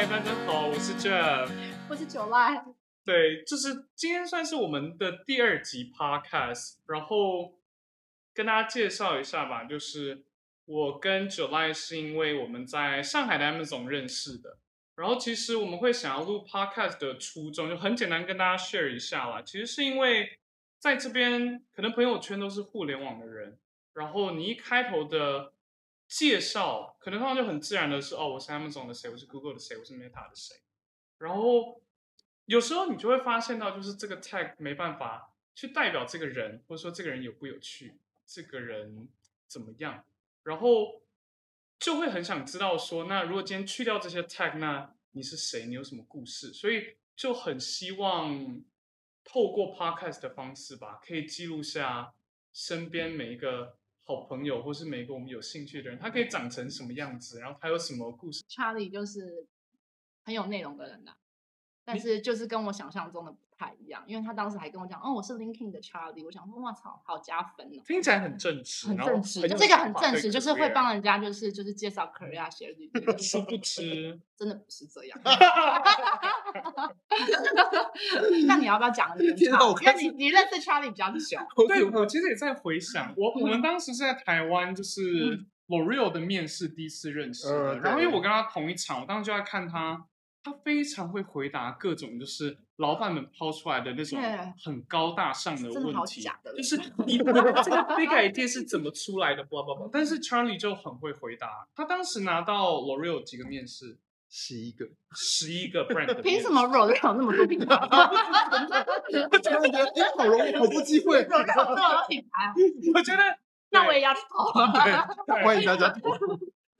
[0.00, 1.50] 嗨，大家好，我是 Jeff，
[1.90, 2.64] 我是九赖。
[3.04, 7.58] 对，就是今天算是我们的第二集 Podcast，然后
[8.32, 9.64] 跟大家介绍一下吧。
[9.64, 10.24] 就是
[10.64, 14.56] 我跟九赖是因为我们在上海的 Amazon 认识的，
[14.96, 19.42] 然后其实我们会想要录 Podcast 的初衷就很简单，跟大家 share 一下啦。
[19.42, 20.38] 其实是因为
[20.78, 23.58] 在这边可能朋友圈都是互联网的人，
[23.92, 25.52] 然后你一开头的。
[26.10, 30.56] 介绍可能他们就很自然的是哦，我是 Amazon 的谁，我是 Google 的谁，我是 Meta 的谁。
[31.18, 31.80] 然后
[32.46, 37.94] 有时候你就会发现到，就是这个 tag 没办法去代表这个人，或者说这个人有不有趣，
[38.26, 39.08] 这个人
[39.46, 40.04] 怎么样。
[40.42, 41.00] 然后
[41.78, 45.66] 就会很想知道说，那如果今天去掉这些 tag，那你是谁？
[45.66, 46.52] 你有什么故事？
[46.52, 48.60] 所以就很希望
[49.22, 52.12] 透过 podcast 的方式吧，可以记录下
[52.52, 53.78] 身边每一个。
[54.10, 57.38] 好朋友，或是每个我们有兴趣的人，他可以长成什么样子？
[57.38, 59.46] 然后他有什么故事？Charlie 就是
[60.24, 61.16] 很有内容的人呐、啊，
[61.84, 63.36] 但是就是跟我想象中的。
[63.60, 73.04] 太一样，因为他当时还跟我讲，哦，我是 LinkedIn 的 Charlie，我想说，哇操，好加分哦，听起来很正式，很正式，这个很正式，就是会帮人家，就是就是介绍 career 写履历。
[73.22, 75.20] 殊不知， 真的不是这样。
[78.46, 79.58] 那你要不要讲一下？
[79.82, 81.18] 因为你你认识 Charlie 比较久。
[81.68, 85.02] 对，我其实也在回想，我我们当时是在台湾，就是
[85.68, 90.06] L'Oreal 的面试第一次认识的，然后因为我跟他同一场，我当时就在看他。
[90.42, 94.18] 他非常会回答各种就是老板们抛出来的那种
[94.64, 96.22] 很高大上的问题，
[96.56, 97.42] 就是你这个
[97.94, 99.90] big idea 是怎么出来的？blah blah blah。
[99.92, 101.68] 但是 Charlie 就很会回答。
[101.74, 103.98] 他当时拿到 L'Oreal 几个面试，
[104.30, 106.22] 十一个，十一个 brand。
[106.22, 107.76] 凭什么 L'Oreal 那么多品牌？
[109.30, 109.58] 我觉得
[110.16, 111.22] 好容易，好多机会。
[111.24, 112.54] 这么多品牌，
[112.96, 113.22] 我觉得
[113.68, 114.50] 那我也要去投。
[115.44, 116.16] 欢迎大家投。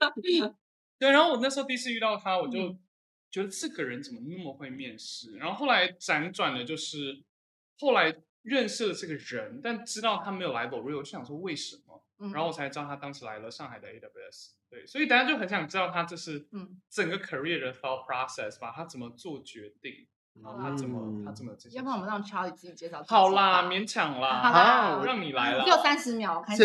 [0.97, 2.75] 对，然后我那时候第一次遇到他，我就。
[3.31, 5.37] 觉得这个人怎么那么会面试？
[5.37, 7.23] 然后后来辗转的，就是
[7.79, 12.03] 后来认识了这个人，但知道他没有来 L'Oreal，我就想说为什么？
[12.19, 14.51] 嗯、然后我才知道他当时来了上海的 AWS。
[14.69, 16.45] 对，所以大家就很想知道他这是
[16.89, 20.07] 整个 career 的 thought process 吧，他怎么做决定，
[20.41, 21.51] 然后他怎么、嗯、他怎么？
[21.71, 23.03] 要不然我们让 Charlie 自己介绍。
[23.07, 25.63] 好啦，勉强啦，好啦，我让你来了。
[25.63, 26.63] 只有三十秒，开始。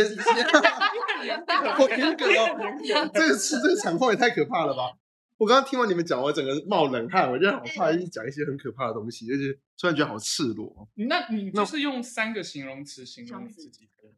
[1.78, 4.92] 我严格哦，这个这个场况也太可怕了吧！
[5.38, 10.88] 我刚刚听完你们讲，我整个冒冷汗，我觉得好怕一直讲一些很可怕的东西，而且突然觉得好赤裸。
[10.94, 14.08] 那你就是用三个形容词形容你自己的。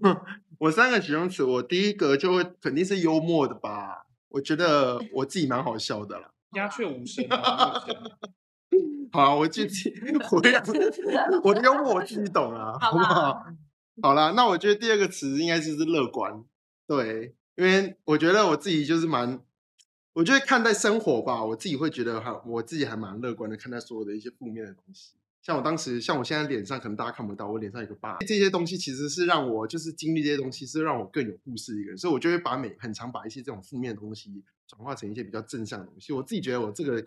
[0.58, 4.06] 我三个形容词，我第一个就会肯定是幽默的吧。
[4.28, 6.30] 我觉得我自己蛮好笑的啦。
[6.52, 7.24] 鸦雀无声。
[9.12, 9.94] 好，我自己，
[10.30, 10.36] 我
[11.42, 13.46] 我的幽默我自己懂啊，好不好？
[14.02, 16.44] 好啦，那我觉得第二个词应该就是乐观。
[16.86, 19.40] 对，因为我觉得我自己就是蛮。
[20.16, 25.12] 我觉得看待生活吧，我自己会觉得哈，我自己还蛮乐观的看待所有的一些负面的东西。
[25.42, 31.98] 像我当时，像我现在脸上可能大家看不到，我脸上有个疤，这些东西其实是让我就是经历这些东西，是让我更有故事一个人。
[31.98, 36.14] 所以我就会把每很常把一些这种负面的东西转化成一些比较正向的东西。
[36.14, 37.04] 我自己觉得我这个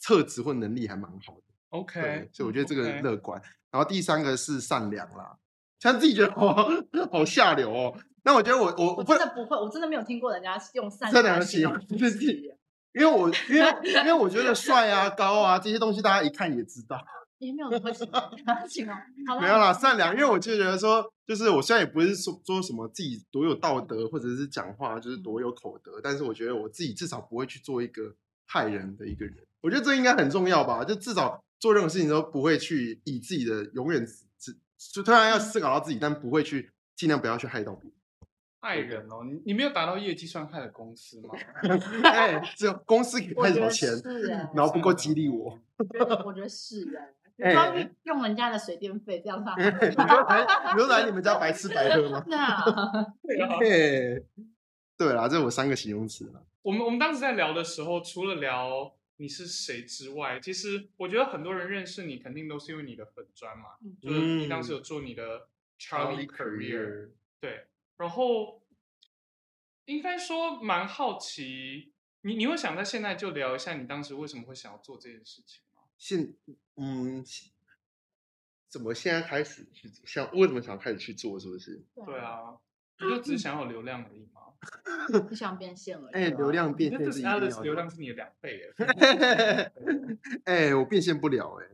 [0.00, 1.42] 特质或能力还蛮好的。
[1.68, 3.38] OK，所以我觉得这个乐观。
[3.70, 5.36] 然后第三个是善良啦，
[5.78, 7.94] 像自己觉得 哦，好下流哦。
[8.26, 12.50] 那我觉得我我我真的不会，我真的没有听过人家用善良形容自己，
[12.92, 17.00] 因为我因为 因为我觉得帅啊高啊这些东西大家一看也知道，
[17.38, 17.92] 也没有什么
[18.66, 18.96] 形容，
[19.40, 28.12] 没有啦善良，因为我就觉得说，就是我虽然也不是说说什么自己多有道德或者是讲话就是多有口德，但是我觉得我自己至少不会去做一个
[28.46, 34.56] 害人的一个人，我觉得这应该很重要吧，就至少做任何事情都不会去以自己的永远只
[34.92, 37.95] 就突然要思考到自己，但不会去尽量不要去害到别人。
[38.66, 41.34] 害人哦，你你没有达到业绩算害了公司吗？
[42.02, 43.88] 哎，只有公司给太少钱，
[44.54, 45.56] 然后不够激励我。
[45.78, 46.84] 我觉得我觉得是
[47.36, 49.56] 人，哎，用人家的水电费这样 算？
[49.56, 52.24] 你说来你们家白吃白喝吗？
[53.60, 54.24] 对，
[54.98, 56.28] 对啦，这是我三个形容词。
[56.62, 63.66] 我们我们当时在聊的时候，除了聊你是谁之外，其实我觉得很多人认识你，肯定都是因为你的粉砖嘛，
[64.02, 65.46] 就是你当时有做你的
[65.78, 67.66] Charlie Career，对。
[67.98, 68.62] 然后，
[69.86, 75.82] 应该说蛮好奇，你你会想在现在就聊一下你当时为什么会想要做这件事情吗？
[75.96, 76.34] 现
[76.76, 77.24] 嗯，
[78.68, 80.30] 怎么现在开始去想？
[80.32, 81.40] 为什么想要开始去做？
[81.40, 81.82] 是不是？
[82.04, 82.58] 对啊，
[83.00, 84.42] 你就只想要流量而已吗？
[85.30, 86.12] 你想变现而已。
[86.12, 88.60] 哎，流量变现是他的流量是你的两倍
[90.44, 91.68] 哎，我变现不了哎。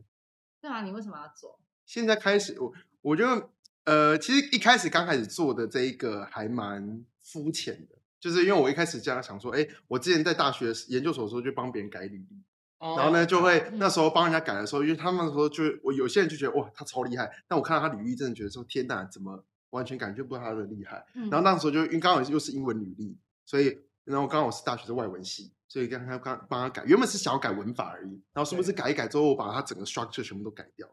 [0.61, 1.59] 对啊，你为什么要做？
[1.85, 3.51] 现在开始，我我就。
[3.85, 12.43] 呃，其实一开始刚开始做的这一个还蛮肤浅的，就是因为我一开始这样想说，哎，我之前在大学研究所的时候就帮别人改履历，
[12.79, 21.05] 然后呢就会那时候帮人家改的时候，因为他们说就我有些人就觉得哇他超厉害，但我看到他履历真的觉得说天哪，怎么完全感觉不到他的厉害。
[21.13, 21.57] 然后那。
[21.57, 30.87] 时候就因为刚好又是英文履历，所以然后刚好我是大学的外文系，所以刚刚刚帮他改，原本是想要改文法而已，然后是不是改一改之后我把他整个 structure 全部都改掉，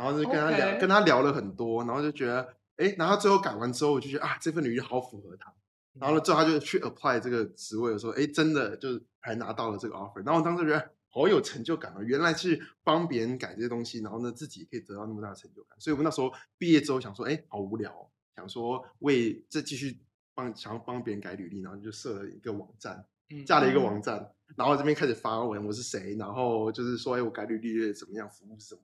[0.00, 5.52] 然后就跟他聊跟他聊了很多，然后就觉得哎，然后最后改完之后我就觉得啊这份履历好符合他。
[5.92, 10.24] 然后呢，最后他就去 apply 这个职位的时候，哎，真的就是还拿到了这个 offer。
[10.24, 12.00] 然后我当时觉得好有成就感啊！
[12.02, 15.78] 原来是帮别人改这些东西，然后呢自己可以得到那么大的成就感。
[15.78, 20.00] 所以我们那时候毕业之后想说，哎，好无聊哦，想说为这继续
[20.34, 23.04] 帮想要帮别人改履历，然后就设了一个网站，
[23.44, 28.80] 架了一个网站，嗯、然后这边开始发文，我是谁，然后就是说，哎，我改履历怎么样，服务什么。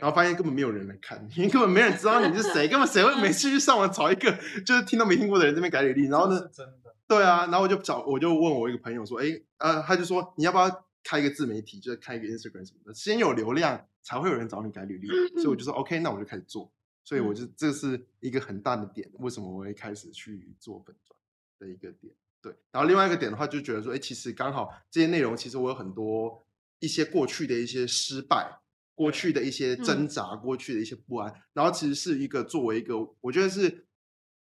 [0.00, 4.32] 然后发现根本没有人来看，因为根本没人知道你是谁， 根本谁会每次去上网找一个
[4.64, 9.26] 就是听都没听过的人这边改履历，然后呢，真的，对啊，然后我就找，我就问我一个朋友说，哎，
[9.58, 15.08] 呃，他就说你要不要开一个自媒体，就是开一个 Instagram 什么的，先有流量才会有人找你改履历，
[15.40, 16.72] 所以我就说 OK，那我就开始做，
[17.04, 21.16] 所以我就这是一个很大的点，为什么我会开始去做本专
[21.58, 26.42] 的一个点，对，然后另外一个点的话就觉得说，哎，其实刚好这些内容其实我有很多
[26.78, 28.58] 一些过去的一些失败。
[29.02, 33.84] 过去的一些挣扎，嗯、过去的一些不安，然后其实是一个作为一个，我觉得是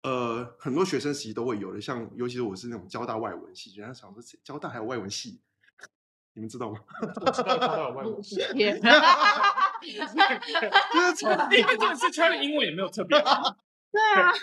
[0.01, 5.39] 呃很多学生其实都会有的，像尤其是我是那种交大外文系，人家想说交大还有外文系，
[6.33, 6.79] 你们知道吗？
[7.23, 8.37] 我知道交大有外文系，
[9.85, 13.15] 就是从因为这个是他的英文也没有特别。
[13.97, 14.33] 对啊，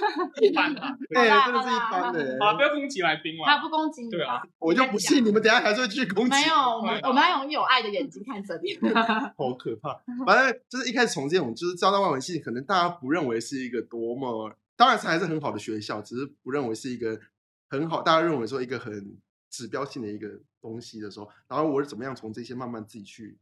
[0.42, 2.38] 一般啊， 对，真的是一般的。
[2.40, 3.44] 好，不要攻击来宾了。
[3.46, 4.10] 他不攻击你。
[4.10, 6.30] 对啊，我就不信你们等下还是会继续攻击。
[6.30, 8.76] 没有，我们我们要用有爱的眼睛看着你。
[9.38, 10.02] 好可怕。
[10.26, 17.20] 反正就是一开始从这种就是交大外文系，可能大家不认为是一个多么，当然是还是很好的学校，只是不认为是一个
[17.68, 19.16] 很好，大家认为说一个很
[19.50, 20.28] 指标性的一个
[20.60, 23.38] 东西的时候，然后我是怎么样从这些慢慢自己去，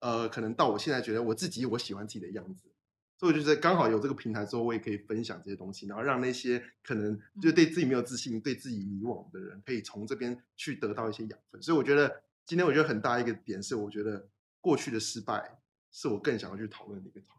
[0.00, 2.70] 呃，可能到我现在觉得我自己我喜欢自己的样子。
[3.18, 11.60] 所以我觉得刚好有这个平台之后，我也可以分享这些东西，然后让那些可能就对自己没有自信、嗯、对自己迷惘的人，可以从这边去得到一些养分。
[11.60, 14.28] 所以我觉得今天我觉得很大一个点是，我觉得
[14.60, 15.58] 过去的失败
[15.90, 17.38] 是我更想要去讨论的一个讨论。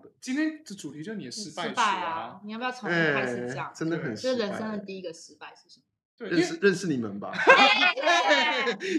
[0.00, 2.40] 对，今天的主题就是你的失败，失败啊！
[2.44, 3.72] 你要不要从头开始讲？
[3.74, 4.38] 真的很失败。
[4.38, 5.84] 就人生的第一个失败是什么？
[6.16, 7.32] 对，认识认识你们吧。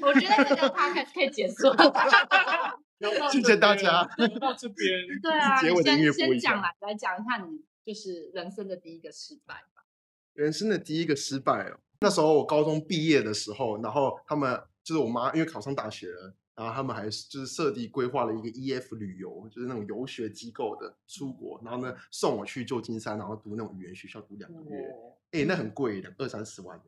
[0.01, 2.82] 我觉得这个 podcast 可以结束了。
[3.31, 4.04] 谢谢大家。
[4.40, 9.86] 到这边， 对啊，先先讲来来讲一下你就是人生的第一个失败吧。
[10.34, 24.88] 人生的第一个失败哦，那时候我高中毕业的时候，然后他们就是我妈，因为考上大学了，然后他们还就是设计规划了一个 EF 旅游，就是那种游学机构的出国，然后呢送我去旧金山，然后读那种语言学校读两个月，
[25.31, 26.81] 哎、欸，那很贵，两二三十万。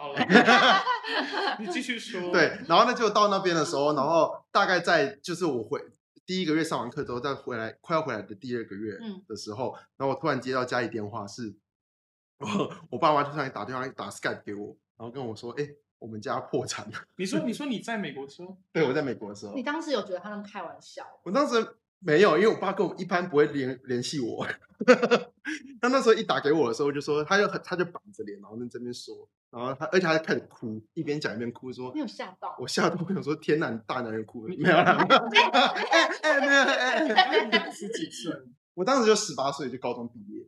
[0.00, 0.18] 好了，
[1.60, 2.32] 你继续说。
[2.32, 5.78] 对，然后呢，就到那边的时候，然后大概在就是我回
[6.24, 8.96] 第一个月上完课之后，再回来快要回来的第二个月
[9.28, 11.54] 的时候，嗯、然后我突然接到家里电话是，是
[12.38, 15.68] 我我爸妈就上来打电话打 Skype 给我，然后跟我说，哎，
[15.98, 16.96] 我们家破产了。
[17.16, 18.56] 你说，你说你在美国的时候？
[18.72, 19.52] 对，我在美国的时候。
[19.54, 21.04] 你当时有觉得他们开玩笑？
[21.24, 24.46] 我当时没有，因为我爸跟我一般不会联联系我。
[25.80, 29.28] 他那时候一打给我的时候，就说他就他就板着脸，然后在这边说。
[29.50, 34.54] 然后他，而且他还开始哭，一边讲一边哭，说：“没有吓到。”我吓到，我想说：“天哪，你大男人哭了？
[34.56, 35.04] ”没有啦，
[35.90, 38.32] 哎哎，没有哎，十几岁，
[38.74, 40.46] 我当时就十八岁，就高中毕业。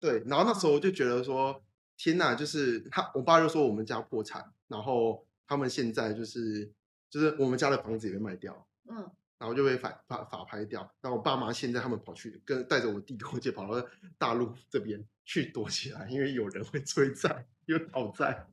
[0.00, 1.62] 对，然后那时候我就觉得说
[1.98, 6.72] ：“天哪！”就是他，我爸就说我们家破产，然后他们现在就是
[7.10, 10.80] 就是我们家的房子也被卖掉，嗯，然后就被法法法拍掉。
[11.00, 13.88] 然后我爸妈现在他们跑去跟带着我弟跟我姐跑到
[14.18, 17.46] 大陆这边去躲起来，因为有人会催债。
[17.66, 18.46] 有讨债，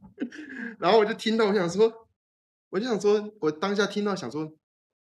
[0.79, 2.07] 然后我就听到，我想说，
[2.69, 4.49] 我就想说，我当下听到想说，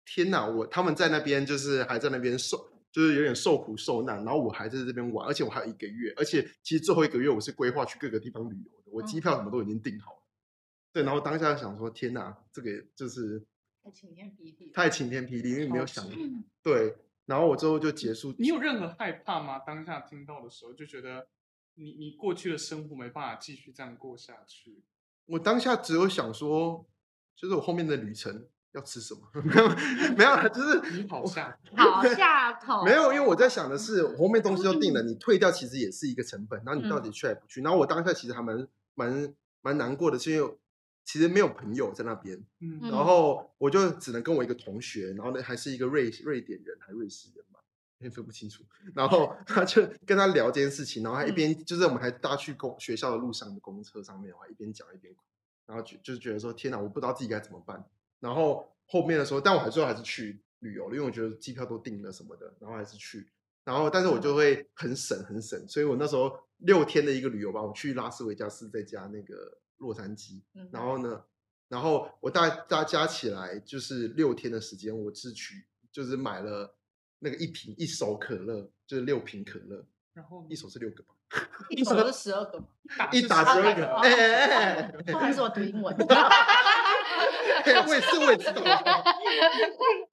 [0.03, 0.47] 天哪！
[0.47, 2.57] 我他们在那边就是还在那边受，
[2.91, 10.23] 就是有点受苦受难，然后我还在这边玩，而且我还有一个月，而且其实最后一个月我是规划去各个地方旅游的，我机票什么都已经订好了。
[10.91, 13.45] 对，然后当下想说，天哪，这个就是
[13.83, 16.05] 太晴天霹雳，太晴天霹雳，因为没有想，
[16.61, 18.33] 对，然后我最后就结束。
[18.37, 19.59] 你有任何害怕吗？
[19.59, 21.27] 当下听到的时候就觉得。
[21.75, 24.83] 你你过去的生活没办法继续这样过下去。
[25.25, 26.85] 我当下只有想说，
[27.35, 29.21] 就是我后面的旅程要吃什么？
[29.41, 29.67] 没有
[30.15, 32.85] 没有，就是你好下 好下头。
[32.85, 36.61] 没有，因为我在想的是，我后面东西都定了，你退掉其实也是一个成本。
[36.63, 37.63] 然后你到底去还不去？
[37.63, 40.55] 然后我当下其实还蛮蛮蛮难过的，是因为
[41.05, 42.37] 其实没有朋友在那边。
[42.59, 47.59] 嗯，然后我就只能跟我一个同学，然后呢还是一个瑞瑞典人，还瑞士人嘛。
[47.99, 55.23] 也分不清楚，然后 他就跟他聊这件事情，然后他一边、嗯、就是我们还搭去公学校的路上的公车上面，我还一边讲一边哭，
[55.65, 57.81] 然后就就是觉得说天哪，我不知道自己该怎么办，
[58.19, 63.25] 然后后面的时候，但我还最后还是去旅游了，因为我觉得机票都订了什么的，然后还是去。
[63.63, 70.41] 然后，但是我就会很省很省，所以我那时候六天的一个旅游吧，我去拉斯维加斯，再加那个洛杉矶。
[70.71, 71.21] 然后呢，
[71.67, 76.73] 然后我大大家加起来就是六天的时间，我只取就是买了
[77.19, 79.85] 那个一瓶一手可乐，就是六瓶可乐。
[80.13, 81.09] 然后一手是六个吧？
[81.69, 82.67] 一手是十二个嘛？
[83.11, 83.93] 一打十二个。
[83.95, 84.91] 哎哎哎！
[85.11, 85.95] 不好意思，我读英文。
[87.65, 88.61] 我也是，我也知道。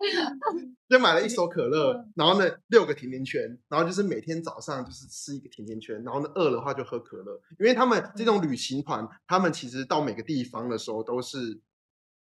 [0.89, 7.41] 就买了一手可乐，然后呢，六个甜甜圈，然后就是每天早上就是吃一个甜甜圈，然后呢，饿的话就喝可乐。
[7.59, 11.61] 因为他们这种旅行团，他们其实到每个地方的时候都是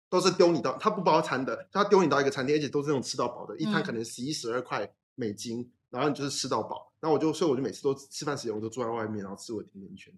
[0.10, 6.94] 都是丢你到，他不包餐的，他丢你到一个餐厅，而且都是那种吃到饱的，一餐可能十一十二块美金，然后你就是吃到饱。
[7.02, 10.14] 然后我就所以我就每次都吃饭时间我都坐在外面，然后吃我的甜甜圈。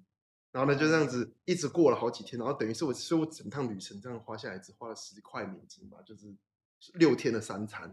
[0.53, 6.33] 然后呢，就这样子一直过了好几天，然后等于是我，所以我整趟旅程这样花下来只花了十块美金吧，就是
[6.93, 7.83] 六天的三餐，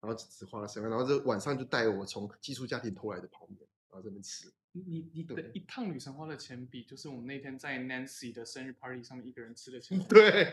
[0.00, 4.52] 然后只只花了三块，然后就晚上就带我从寄宿家庭偷来的泡面，然后这边吃。
[4.72, 9.98] 你你的一趟旅程花的钱比就是我们那天在 Nancy 的生日 party 上面一个人吃的钱。
[10.08, 10.52] 对，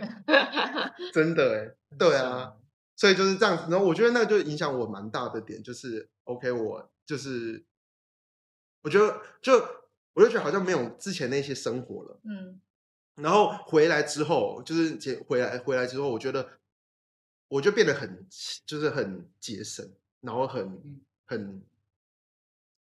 [1.13, 2.55] 真的哎，对啊，
[2.95, 3.69] 所以就是这样子。
[3.69, 7.65] 然后我觉得那个就影响我蛮大的点，就是 OK，我就是
[8.81, 9.53] 我觉得就。
[10.17, 12.59] 我就觉得好像没有之前那些生活了，嗯，
[13.21, 16.57] 然后回来之后，就是节回来回来之后，我觉得
[17.47, 18.27] 我就变得很
[18.65, 19.85] 就是很节省，
[20.21, 21.61] 然后很、嗯、很，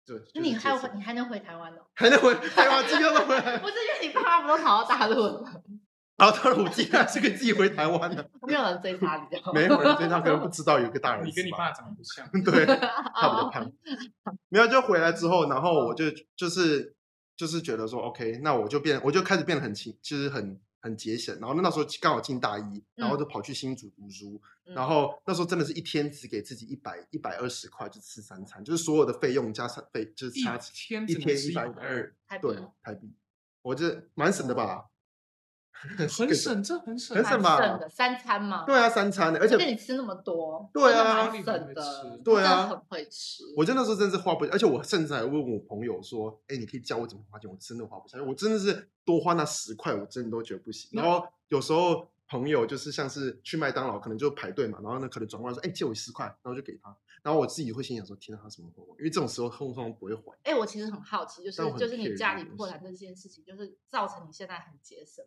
[0.06, 0.20] 对。
[0.34, 1.86] 那你还有你还能回台湾哦？
[1.94, 2.84] 还能回台湾？
[2.88, 3.58] 今天都回来？
[3.58, 5.62] 不是因为你爸妈不都跑到大陆了？
[6.16, 8.30] 跑到大陆，我竟然是可以自己回台湾的。
[8.46, 9.58] 没有人追他，你知道吗？
[9.60, 11.26] 没有人追他，可能不知道有个大人。
[11.26, 13.72] 你跟你爸长得不像， 对，他比较胖。
[14.48, 16.04] 没有，就回来之后，然后我就
[16.36, 16.94] 就是。
[17.34, 21.34] 就是觉得说，OK，那我就变，我就开始变得很勤，就是很很节省。
[21.40, 24.38] 然后那那时候刚好进大一，然后就跑去新竹读书。
[24.66, 30.58] 嗯、然后那时候真的是一天只给自己一百一百二十块，就吃三餐，就是所有的费用加上费，就是差
[31.08, 33.12] 一天一百二，对，台币，
[33.62, 34.91] 我这蛮省的吧。
[35.96, 37.56] 很省，这很省，很省吧？
[37.60, 38.64] 省的三餐嘛。
[38.64, 43.42] 对啊，三餐，而且你吃那么多，对啊，省的，对啊，很会吃。
[43.56, 50.90] 我真的是真是花不，而且我甚至还问我朋友说：“哎，你可以教我怎么花钱？”我真的花不下去，我真的是多花那十块，我真的都觉得不行。
[50.92, 56.96] 然后有时候朋友就是像是去麦当劳，可能就排队嘛，然后呢可能转过来说：“哎，借我十块。”然后就给他。
[57.22, 60.36] 然后我自己会心想说：“天哪，他什么货？”因为这种时候通常不会还。
[60.42, 65.24] 哎，我其实很好奇，就是就是你家里破产这件事情，就是造成你现在很节省。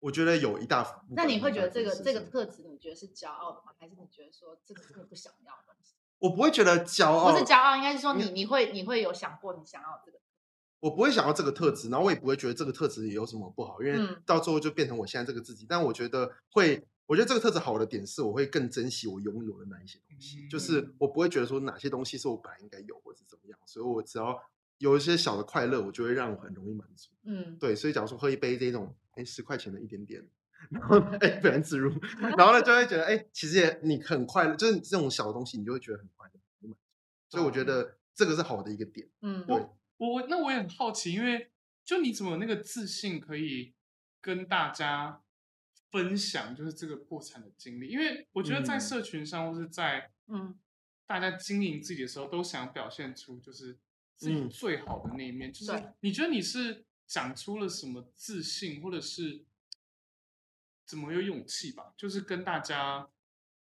[0.00, 1.00] 我觉得有一大幅。
[1.10, 3.72] 那你会觉得这个这个特质，你觉得是骄傲的吗？
[3.78, 5.94] 还是你觉得说这个是你不想要的东西？
[6.18, 10.18] 我不会觉得骄傲，不是骄傲，应该是说你你会你会有想过你想要这个。
[10.80, 15.66] 我不会想要这个特质，然后我也不会觉得这个特质有什么不好，因为到最后就变成我现在这个自己。
[15.68, 24.40] 但我觉得会，我觉得这个特质好的点是，我会更珍惜我拥有的那一些东西，就是我不会觉得说哪些东西是我本来应该有或者怎么样，所以我只要
[24.78, 27.10] 有一些小的快乐，我就会让我很容易满足。
[27.24, 30.26] 嗯，对，所以假如说喝一杯这种，哎，十块钱的一点点。
[30.70, 31.88] 然后哎，不能自入，
[32.36, 36.28] 然后呢，就会觉得哎，其实也你很快乐，就是这种小的东西，你就会觉得很快
[36.62, 36.76] 乐。
[37.28, 39.08] 所以我觉得这个是好的一个点。
[39.20, 39.56] 嗯，对。
[39.98, 41.50] 我我那我也很好奇，因为
[41.84, 43.74] 就你怎么有那个自信可以
[44.20, 45.22] 跟大家
[45.90, 47.86] 分享，就是这个破产的经历？
[47.88, 50.58] 因为我觉得在社群上、嗯、或是在嗯，
[51.06, 53.78] 大家经营自己的时候，都想表现出就是
[54.16, 55.50] 自己最好的那一面。
[55.50, 59.44] 嗯、就是你觉得你是长出了什么自信，或者是？
[60.86, 61.92] 怎么有勇气吧？
[61.98, 63.10] 就是跟大家，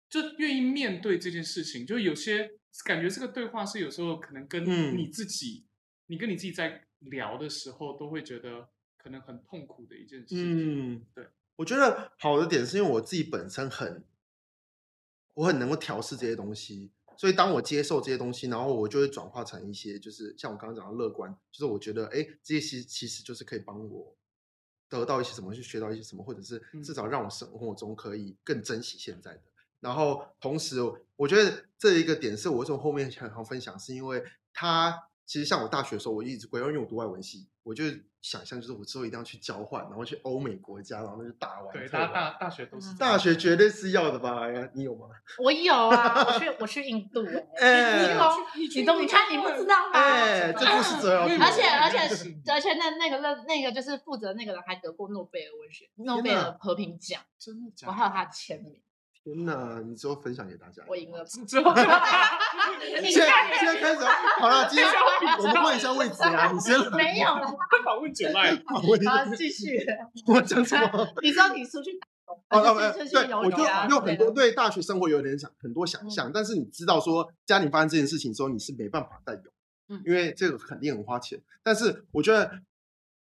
[0.08, 1.86] 就愿意面对这件事情。
[1.86, 2.54] 就有些
[2.86, 4.64] 感觉，这个对话是有时候可能跟
[4.96, 5.68] 你自己，嗯、
[6.06, 10.94] 你跟你自己在聊的时候，都会觉得可能很痛苦的一件事情。
[10.94, 11.28] 嗯，对。
[11.56, 14.02] 我觉得好的点是因为我自己本身很，
[15.34, 16.90] 我很能够调试这些东西，
[17.22, 24.16] 所以当我接受这些东西，然后我就会转化成一些，就是像我刚刚讲的乐观，就是我觉得，哎，这些其实其实就是可以帮我。
[24.88, 29.42] 得到一些什么，去学到一些什么，或者是至少让我生活中可以更珍惜现在的。
[29.78, 30.80] 然后同时，
[31.14, 34.20] 我觉得这一个点是我为什么后面想要分享，是因为
[34.52, 37.84] 他其实像我大学的时候，我一直规划，因为我读外文系，我就
[38.20, 41.72] 想象就是我之后一定要去交换，然后去欧美国家，然后那就大玩。
[41.72, 42.94] 对，大大大学都是。
[42.96, 44.46] 大学绝对是要的吧？
[44.74, 45.06] 你有吗？
[45.42, 47.24] 我有啊，我去 我去印度。
[47.56, 48.80] 哎，你有？
[48.80, 49.98] 你都你看你不知道吗？
[49.98, 51.38] 哎，这故事最好听。
[51.40, 51.98] 而且而且
[52.52, 57.92] 而且那那个那那个就是负责那个人还得过诺贝尔文学诺贝尔和平奖，真的假的？
[57.92, 58.80] 我还有他的签名。
[59.24, 59.80] 天哪！
[59.86, 60.82] 你之后分享给大家。
[60.88, 61.24] 我赢了。
[61.26, 61.72] 之后。
[63.02, 64.04] 现在现在开始
[64.40, 64.88] 好了，今天
[65.38, 66.50] 我们换一下位置啊！
[66.52, 66.76] 你先。
[66.92, 67.46] 没有了。
[67.84, 68.52] 访问九麦。
[68.66, 68.82] 好，
[69.36, 69.78] 继续。
[70.26, 71.14] 我讲什么？
[71.22, 71.98] 你说你出去
[72.48, 73.62] 打工，对，我就
[73.94, 79.52] 有很多对大学生活有点想很多想象，但是你知道说家里发生这件事情之后，你是没办法再有，
[79.88, 81.40] 嗯，因为这个肯定很花钱。
[81.62, 82.60] 但是我觉得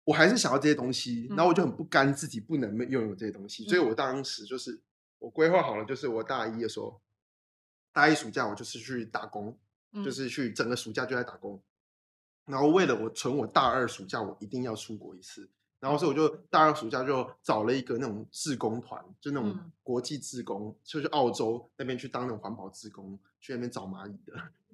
[0.06, 4.80] 我还是想要这些东西，然后我就很不甘自己不能拥有这些东西，所以我当时就是
[5.22, 7.00] 我规划好了，就是我大一的时候，
[7.94, 9.56] 大一暑假我就是去打工，
[10.04, 11.62] 就是去整个暑假就在打工。
[12.46, 15.48] 然后为了我存我大二暑假，我一定要出国一次。
[15.80, 24.34] 然后所以我就大二暑假就找了一个那种志工团，就那种国际志工，嗯、就去澳洲那边去当那种环保志工，去那边找蚂蚁的。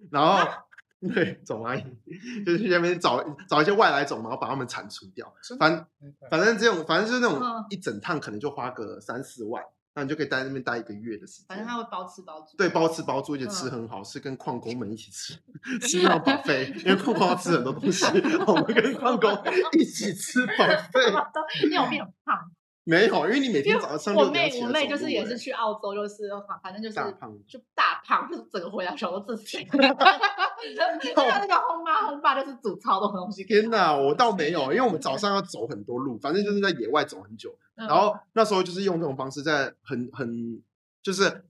[0.10, 0.66] 然后、 啊、
[1.14, 5.34] 对，找蚂蚁，就是去那边找找一些外来种，然后把它们铲除掉。
[5.60, 5.88] 反
[6.30, 9.62] 反正这种反正就是那种一整趟可能就花个三四万。
[9.98, 12.56] 那你就可以待在那边待一个月的时间，反正他会包吃包住。
[12.56, 15.34] 对，包吃包住，而且吃很好，是跟矿工们一起吃，
[15.82, 18.06] 吃到饱费，因为矿工要吃很多东西，
[18.46, 19.32] 我们跟矿工
[19.72, 20.54] 一起吃饱
[20.94, 21.02] 费。
[21.66, 22.38] 因为我变胖。
[22.84, 26.30] 没有，因为你每天早上我妹我妹就是也是去澳洲，就是
[26.62, 29.68] 反正就是大胖，就大胖，就是整个回来全都自己。
[29.74, 33.44] 那个轰妈轰爸就是煮超多东西。
[33.44, 37.50] 天哪，我倒没有，因为我们早上要走很多路，反正就是在野外走很久。
[37.78, 40.62] 然后那时候就是用这种方式，在很很
[41.04, 41.46] 就是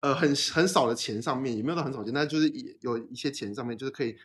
[0.00, 4.16] 呃很很少的钱上面，也没有到很少钱，但就是有一些钱上面，就是可以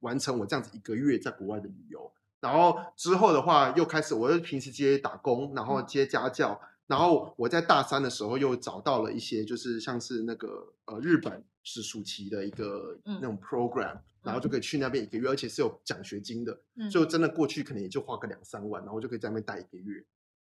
[0.00, 2.12] 完成我这样子一个月在国外的旅游。
[2.40, 16.60] 然后之后的话，又开始，我又平时接打工，然后接家教，然后我在大三的时候又找到了一些，就是像是那个呃日本是暑期的一个那种 program，然后就可以去那边一个月，而且是有奖学金的，
[16.90, 20.04] 就真的过去可能也就花个两三万，然后就可以在那边待一个月。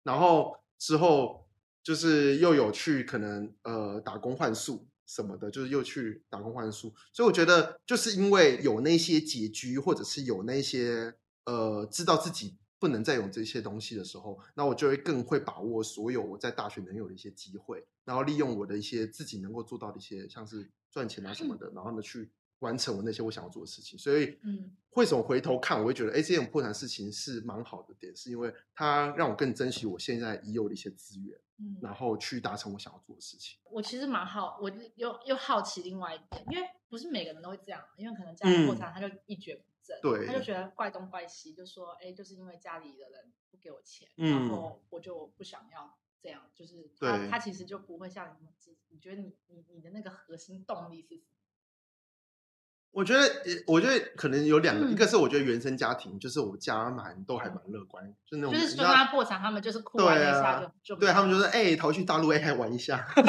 [0.04, 1.48] 然后之后
[1.82, 11.16] 就是又有去可能呃打工换宿什么的，就是又去打工换宿，所以我觉得就是因为有那些拮据，或者是有那些。
[11.46, 22.32] 呃，知道自己不能再有这些东西的时候，那我就会更会把握所有我在大学能有的一些机会，然后利用我的一些自己能够做到的一些，像是赚钱啊什么的，然后呢去
[22.64, 24.00] 完成我那些我想要做的事情。
[24.00, 33.60] 所以，嗯，为什么回头看我会觉得，哎，这种破产事情是蛮好的点，是因为它让我更珍惜我现在已有的一些资源，嗯，然后去达成我想要做的事情。
[33.70, 40.00] 我其实蛮好，我又又好奇另外一点，因为不是每个人都会这样，因为可能家里破产，他就一蹶不振。
[40.02, 48.54] 对，他就觉得怪东怪西，就说，哎，就是因为家里的人不给我钱，嗯、然后我就不想要这样，就是他他其实就不会像你们，
[48.90, 51.43] 你觉得你你你的那个核心动力是什么？
[52.94, 53.22] 我觉得，
[53.66, 63.24] 我觉得可能有两个，一个是我觉得原生家庭，就是我家蛮都还蛮乐观，就那种就是说他破产，他们就是哭完一下就就对他们就是哎逃去大陆哎玩一下 好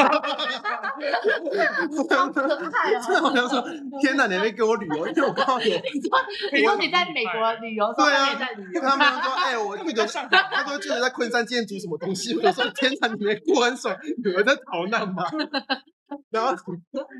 [2.30, 3.00] 可爱哦！
[3.22, 3.62] 好像说
[4.02, 6.20] 天哪，你没给我旅游，因为我刚好有你说
[6.52, 15.24] 你说你在美国旅游，对啊，在旅游，他们说 哎我记得上海，他说记得在昆山建筑什么东西，我说天哪，你没过很爽，你们在逃难吗？
[16.30, 16.54] 然后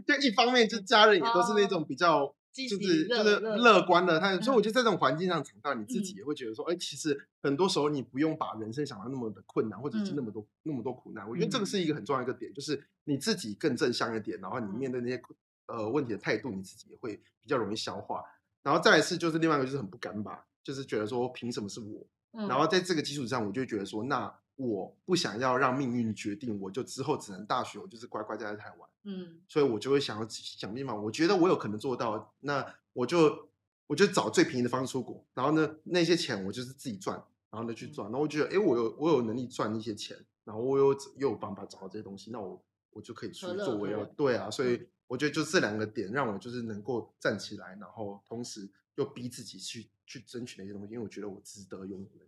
[0.07, 4.21] 就一方面，就家人也都是那种比较，就是就是乐观的。
[4.21, 11.29] 他所以我觉得在这种环境上长大，你自己也会觉得说，哎，其实很多时候你不用把人生想的那么的困难，或者是那么多那么多苦难。
[11.29, 15.21] 我觉得这个是一个很重要一个点，就是你自己更正向一点，然后你面对那些
[15.67, 18.23] 呃问题的态度，你自己也会比较容易消化。
[18.63, 22.07] 然后再来是就是另外一个就是很不甘吧，就是觉得说凭什么是我？
[22.49, 24.35] 然后在这个基础上，我就觉得说那。
[24.57, 28.89] 我不想要让命运决定，我就之后只能大学，我就是乖乖待在台湾。
[29.03, 30.95] 嗯，所以我就会想要想办法。
[30.95, 33.49] 我觉得我有可能做到，那我就
[33.89, 37.17] 我就找最便宜的方式出国，然后呢，那些钱我就是自己赚，
[37.51, 38.07] 然后呢去赚。
[38.07, 44.49] 然后我觉得，哎，我有我有能力赚一些钱，然后我有又有办法找到这些东西，那我我就可以去做我要对啊。
[44.51, 52.25] 所以我觉得就这两个点让我就是能够站起来，然后同时又逼自己去去争取那些东西，因为我觉得我值得拥有。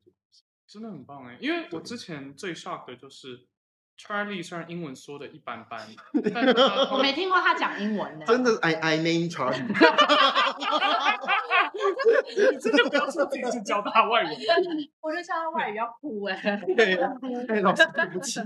[0.69, 3.47] 真的很棒哎，因为我之前最 shock 的就是
[3.99, 5.81] Charlie 虽然英文说的一般般，
[6.35, 6.47] 但
[6.93, 8.27] 我没听过他讲英文的。
[8.27, 9.65] 真的，I I name Charlie。
[12.29, 14.29] 你真的不要说自己是教 他外语。
[15.01, 16.61] 我就教他外语要哭哎。
[16.77, 16.95] 对，
[17.49, 18.41] 哎，老师对不起。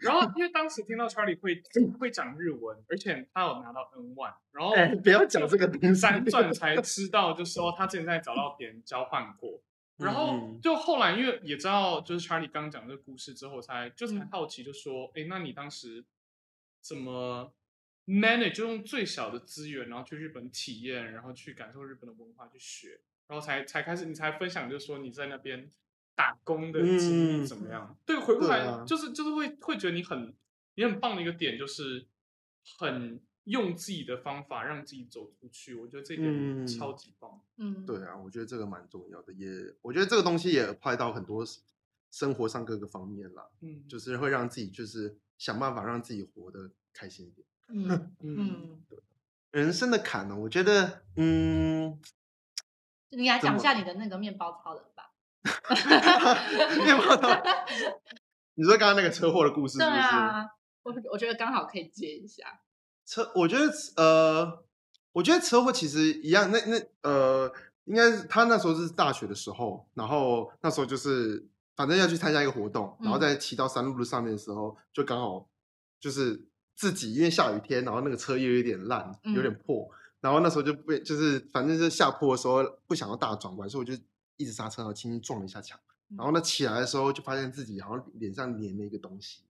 [0.00, 1.60] 然后因为当时听到 Charlie 会
[1.98, 9.60] 会讲日文，而且他有拿到 N one，然后不要讲这个东西，三转才知道，就说他之前在找到别人交换过。
[9.98, 16.04] 然后就后来，因为也知道，就是 Charlie 刚刚讲这个故事之后，才就才好奇，就说，哎，那你当时
[16.80, 17.54] 怎么
[18.06, 25.68] manage 就用最小的资源，然后去日本体验，然后去感受日本的文化，去学，然后才才开始，你才分享，就是说你在那边
[26.14, 27.88] 打工的经历怎么样？
[27.90, 30.34] 嗯、对，回过来、啊、就是就是会会觉得你很
[30.74, 32.06] 你很棒的一个点，就是
[32.78, 33.20] 很。
[33.46, 37.40] 用自己的方法让自己走出去，我觉得这点超级棒。
[37.56, 39.48] 嗯，对啊，我觉得这个蛮重要的，也
[39.82, 41.44] 我觉得这个东西也 apply 到很多
[42.10, 47.46] 生活上各个方面啦，嗯，就是会让自己就是想办法让自己活得开心一点。
[47.68, 48.98] 嗯嗯，对，
[49.52, 52.00] 人生的坎呢，我觉得，嗯，
[53.10, 55.12] 你来讲一下你的那个面包超人吧。
[56.84, 57.42] 面包超人，
[58.54, 59.90] 你说刚刚那个车祸的故事是不是？
[59.90, 60.44] 对啊，
[60.82, 62.60] 我我觉得刚好可以接一下。
[63.06, 64.64] 车，我觉得呃，
[65.12, 66.50] 我觉得车祸其实一样。
[66.50, 67.52] 那那呃，
[67.84, 75.48] 应该是他那时候是大学的时候，然后那时候就是反正要去参加一个活动，然后在骑到山路的上面的时候，嗯、就刚好
[76.00, 84.02] 就是自己因为下雨天，然后那个车又有点烂，有点破，嗯、然后那时候就被就是反正是下坡的时候不想要大转弯，所以我就
[84.36, 85.78] 一直刹车，然后轻轻撞了一下墙，
[86.16, 89.42] 然后呢起来的时候就发现自己好像脸上粘了一个东西。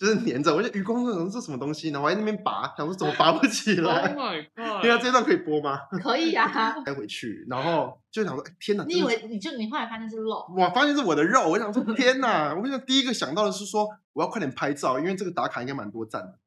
[0.00, 2.00] 就是黏着，我就余光这种是什么东西呢？
[2.00, 4.14] 我还在那边拔，想说怎么拔不起 来。
[4.14, 4.82] Oh my god！
[4.82, 5.78] 因为这段可以播吗？
[6.02, 6.74] 可以啊。
[6.82, 8.84] 带回去，然后就想说，哎，天哪！
[8.84, 10.42] 你以为你就你后来发现是肉？
[10.56, 12.54] 我发现是我的肉，我想说，天哪！
[12.54, 16.38] 我现在第一个想到的是说，我要快点拍照，因为这个打卡应该蛮多赞的。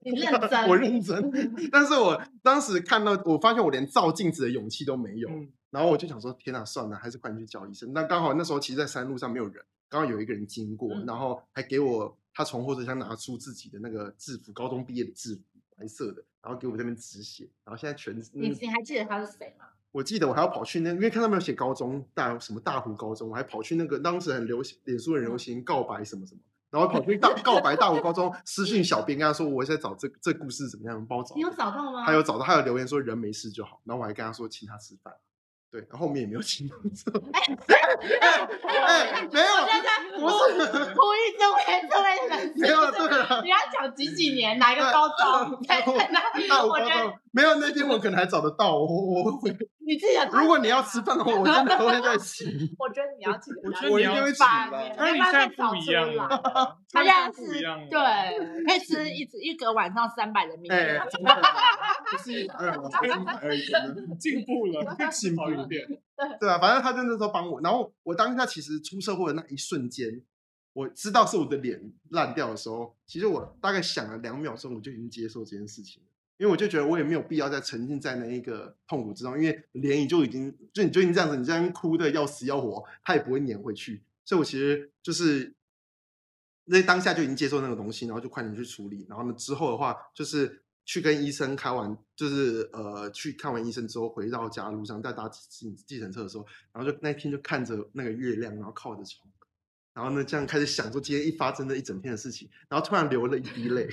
[0.00, 0.68] 你认真？
[0.68, 1.70] 我认真。
[1.70, 7.92] 但是我当时看到，我发现我连照镜子的勇气都没有，嗯、然后我就想说，天哪，算了，还是快点去叫医生。
[7.92, 12.18] 那刚好那时候其实，在山路上没有人，刚好有一个人经过，嗯、然后还给我。
[12.36, 15.40] 他从后车厢拿出自己的那个制服，高中毕业的制服，
[15.74, 19.64] 白色的，然后给我这边止血，然后现在全你你还记得他是谁吗？
[19.90, 31.34] 我记得，我还要跑去那，因为看到没有写高中大什么大湖高中，我还跑去那个当时很流行，脸书很流行告白什么什么，然后跑去大告白大湖高中私信小编跟他说，我在找这这故事怎么样，帮我找。
[31.34, 32.04] 你有找到吗？
[32.04, 35.14] 他有找到，他有留言说人没事就好，然后我还跟他说请他吃饭。
[35.68, 36.76] 对，然后后面也没有请到。
[37.32, 37.40] 哎
[38.86, 39.46] 哎，没有，
[40.20, 41.44] 不是故意这。
[43.46, 45.62] 你要讲几几年哪一个高中？
[45.66, 45.80] 在
[46.10, 46.20] 哪？
[46.64, 49.50] 我觉得没有那天我可能还找得到我我会。
[49.86, 52.44] 你自己如果你要吃饭的话，我真的会在请。
[52.76, 54.94] 我觉得你要请，我觉得你要请了。
[54.96, 56.28] 那你现在不一样了，
[56.92, 58.00] 他现在是对，
[58.66, 60.76] 可以吃一一个晚上三百人民币。
[62.10, 62.76] 不是一百二，
[63.42, 63.62] 而已，
[64.18, 65.44] 进步了，进步。
[65.68, 65.86] 对
[66.40, 70.08] 对啊，反正他就那时候帮我，然后我当下其实出车祸的那一瞬间，
[70.76, 85.54] 我知道是我的脸烂掉的时候，其实我大概想了两秒钟，我就已经接受这件事情了，因为我就觉得我也没有必要再沉浸在那一个痛苦之中，因为脸就已经就你就已经这样子，你这样哭的要死要活，他也不会粘回去，所以我其实就是
[86.66, 90.62] 那当下就已经接受那个东西，然后就快点去处理，然后呢之后的话就是。
[90.88, 99.28] 去跟医生开完，就是呃，去看完医生之后，回到家路上在搭计计程车的时候，然后就那天就看着那个月亮，然后靠着床，
[99.96, 103.88] 然后呢这样开始想说今天一发生的一整天的事情，然后突然流了一滴泪。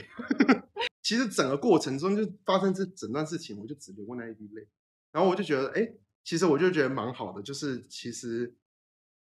[1.02, 4.68] 其实整个过程中就发生这整段事情，我就只流过那一滴泪，
[5.12, 8.54] 然后我就觉得，哎，其实我就觉得蛮好的，就是其实。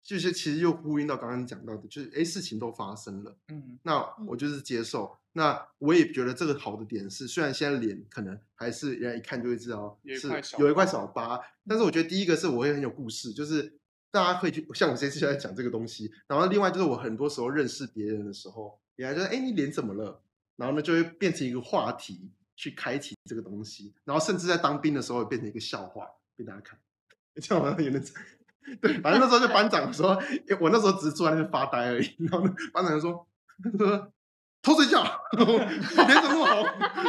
[0.02, 5.16] 就是其实又呼应到刚刚讲到的，就是哎，事情都发生了，嗯，那我就是接受。
[5.34, 13.79] 那我也觉得这个好的点是，虽然现在脸可能还是人家一看就会知道是有一块小疤，但是我觉得第一个是我会很有故事，就是
[14.12, 20.22] 大家可以去像我这次在讲这个东西，然后另外就是我很多时候认识别人的时候，别人就说哎，你脸怎么了？
[20.56, 26.80] 然后呢就会变成一个话题去开启这个东西，然后甚至在当兵的时候变成一个笑话给大家看，
[27.42, 28.04] 这样好像有点。
[28.82, 30.22] 对，反正那时候就班长说，
[30.60, 32.16] 我那时候只是坐在那边发呆而已。
[32.20, 33.28] 然后呢班长就说
[33.80, 34.12] ：“说
[34.62, 35.04] 偷睡觉，
[35.38, 36.64] 脸怎么那么红？”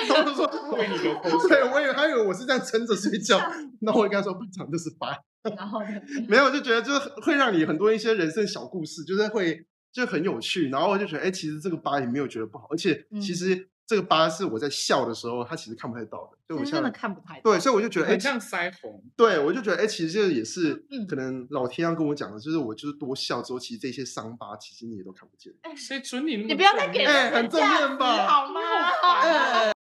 [0.08, 3.40] 然后就说：“为你流口水。”对，我以为还以为我是这样撑着睡觉。
[3.82, 5.18] 那我跟他说：“班长，就是白。”
[5.56, 5.80] 然后
[6.28, 10.68] 没有，就觉得就是会让你很多一些人生小故事，就是会就很有趣。
[10.68, 13.68] 然后我就觉得，哎，其实这个八也没有觉得不好，而且其实。
[13.90, 17.50] 嗯这个疤是我在笑的时候，他其实看不太到的，所以我真的看不太到。
[17.50, 19.02] 对，所以我就觉得，哎，这样腮红。
[19.16, 20.74] 对，我就觉得，哎，其实这也是
[21.08, 25.52] 可能老天要跟我讲的，就是我就是多笑之后，其实这些伤疤其实你也都看不见。
[25.62, 26.36] 哎，谁准你？
[26.36, 28.28] 你不要再给哎，很正面吧？
[28.28, 28.60] 好吗？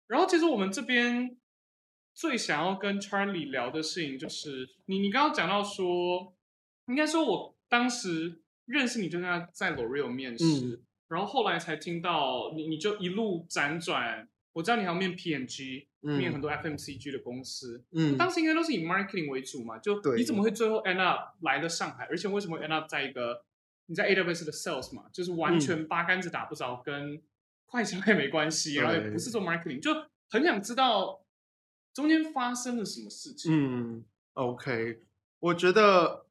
[0.06, 1.36] 然后其实我们这边
[2.14, 6.36] 最想要跟 Charlie 聊的事情，就是你你刚刚讲到说，
[6.86, 10.84] 应该说我当时认识你，就是在 L'Oreal 面试。
[11.08, 14.28] 然后后来才听到你，你就一路辗转。
[14.54, 17.84] 我知道你还要面 P&G，嗯、面很多 FMCG 的公司。
[17.92, 19.78] 嗯，当时应该都是以 marketing 为主嘛。
[19.80, 22.06] 就你怎么会最后 end up 来了上海？
[22.06, 23.44] 而且为什么 end up 在一个
[23.88, 27.22] 你在 AWS 的 sales 嘛，就是完全八竿子打不着，跟
[27.66, 29.92] 快销也没关系，然后也不是做 marketing，就
[30.30, 31.22] 很想知道
[31.94, 33.52] 中间发生了什么事情。
[33.52, 35.02] 嗯，OK，
[35.40, 36.26] 我觉得。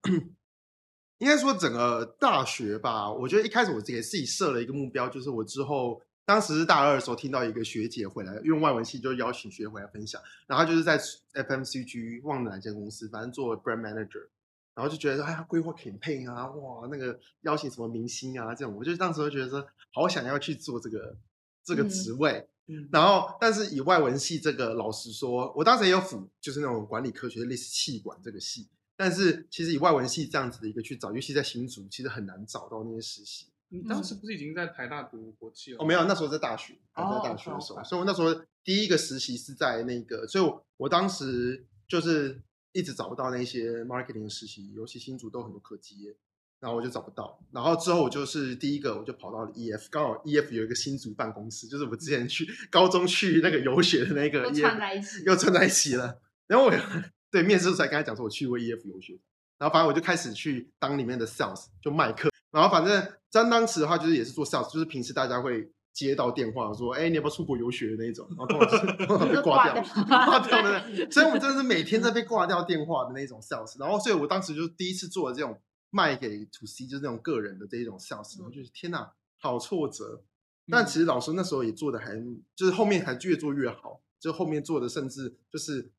[1.25, 10.99] 应该说整个大学吧，我觉得一开始我给自己设了一个目标，就是我之后当时是大二的时候，听到一个学姐回来用外文系，就邀请学姐回来分享，然后就是在
[11.33, 14.29] FMCG 忘了哪间公司，反正做 brand manager，
[14.75, 21.17] 然后就觉得说，哎呀，规划 campaign 啊，哇，那个邀请什么明星啊，这种，我就当时就觉得说，好想要去做这个
[21.65, 22.47] 这个职位。
[22.67, 28.69] 嗯、然后，但是以外文系这个，老实说，我当时也有辅，就是那种管理科学类似气管这个系。
[28.97, 33.47] 但是其实以外文系这样子的一个去找，尤其在新竹，其实很难找到那些实习。
[33.71, 35.79] 你当时不是已经在台大读国际了？
[35.81, 37.79] 哦，没有，那时候在大学，还在大学的时候。
[37.79, 37.85] Oh.
[37.85, 42.41] 所以我那时候第一个实习是在那个，所以我我当时就是
[42.73, 46.15] 一直找不到那些 marketing 的实习，尤其新竹都很多科技业，
[46.61, 47.41] 然后我就找不到。
[47.51, 56.21] 然后之后我就是第一个，我就跑到了 EF，刚好 EF 有一个新竹办公室，就是我之前去高中去那个游学的那个又串在一起，又串在一起了。
[56.47, 56.71] 然后我
[57.35, 59.19] 对面试才跟他讲说，我去过 EF 游学。
[59.59, 62.31] 然后反正我就开始去当里面的 sales，就卖课。
[62.53, 68.87] 然后反正在当时的话，就是也是做 sales，就是平时大家会接到电话说，哎，你要不要出国游学的那种，然后通常是
[69.35, 70.81] 被挂掉，挂掉的。
[71.11, 73.81] 所以我们真的是每天在被挂掉电话的那种 sales。
[73.81, 80.23] 然后所以我当时就第一次做了这种卖给 to C，就是那种个人的这一种 sales，我就是天哪，好挫折。
[80.71, 82.15] 但其实老师那时候也做的还，
[82.55, 85.91] 就是后面还越做越好，就后面做的甚至就是。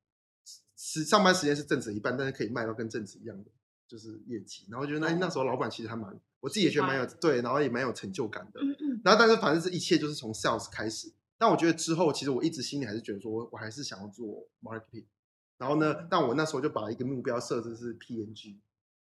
[0.86, 3.50] 时上班时间是正职一半，但是可以卖到跟正职一样的，
[3.88, 4.68] 就是业绩。
[4.70, 8.62] 然后觉得那那时候老板其实还蛮，我自己也觉得蛮有对，然后也蛮有成就感的。
[9.04, 11.12] 然后但是反正这一切就是从 sales 开始。
[11.40, 15.06] 但我觉得之后其实我一直心里还是觉得说我还是想要做 marketing。
[15.58, 18.58] 然后呢，但我那时候就把一个目标设置是 PNG，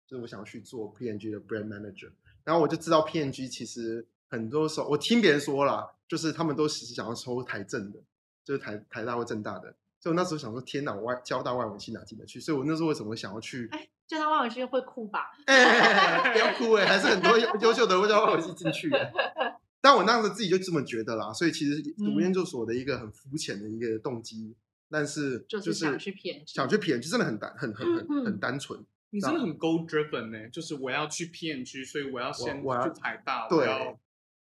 [0.07, 2.11] 就是我想要去做 PNG 的 brand manager。
[2.43, 7.99] 然后我就知道 PNG 其实很多时候我听别人说啦，就是他们都其实想要抽台政的，
[8.43, 9.75] 就是台台大或政大的。
[10.05, 12.39] 所以我那时候想说，天哪，我外交大外文系哪进得去？
[12.39, 13.67] 所以我那时候为什么想要去？
[13.71, 15.31] 哎，交大外文系会哭吧？
[15.47, 19.11] 不要哭哎，还是很多优秀的外交大外文系进去的。
[19.81, 21.33] 但我那时候自己就这么觉得啦。
[21.33, 24.55] 所以其实读研究所的一个很肤浅的一个动机，嗯、
[24.91, 28.79] 但是就是想去骗，想去骗，就真的很单，很很很很单纯。
[29.09, 33.97] 你真的很 goal driven 呢，就是我要去 P&G，所以我要先去台大，对。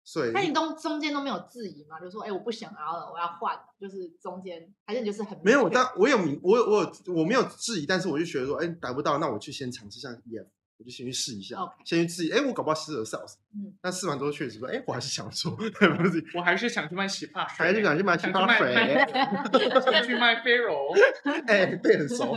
[0.05, 1.99] 所以，那你中中间都没有质疑吗？
[2.01, 10.47] 就是说，哎、欸，我不想要了，我要换，就是中间还是你就是很没有，但我有明，我有我有我没有质疑，但是我就觉得说，哎、欸，达不到，那我去先尝试一下 EF，
[10.79, 11.73] 我就先去试一下，Okay.
[11.85, 16.25] 先去质疑，哎、欸，我搞不好适合 sales，嗯，但试完之后确实说，哎、欸，我还是想做，对不对？
[16.35, 20.75] 我还是想去卖洗发水，还是想去卖洗发水，想去卖飞柔，
[21.47, 22.37] 哎、欸，对，很熟，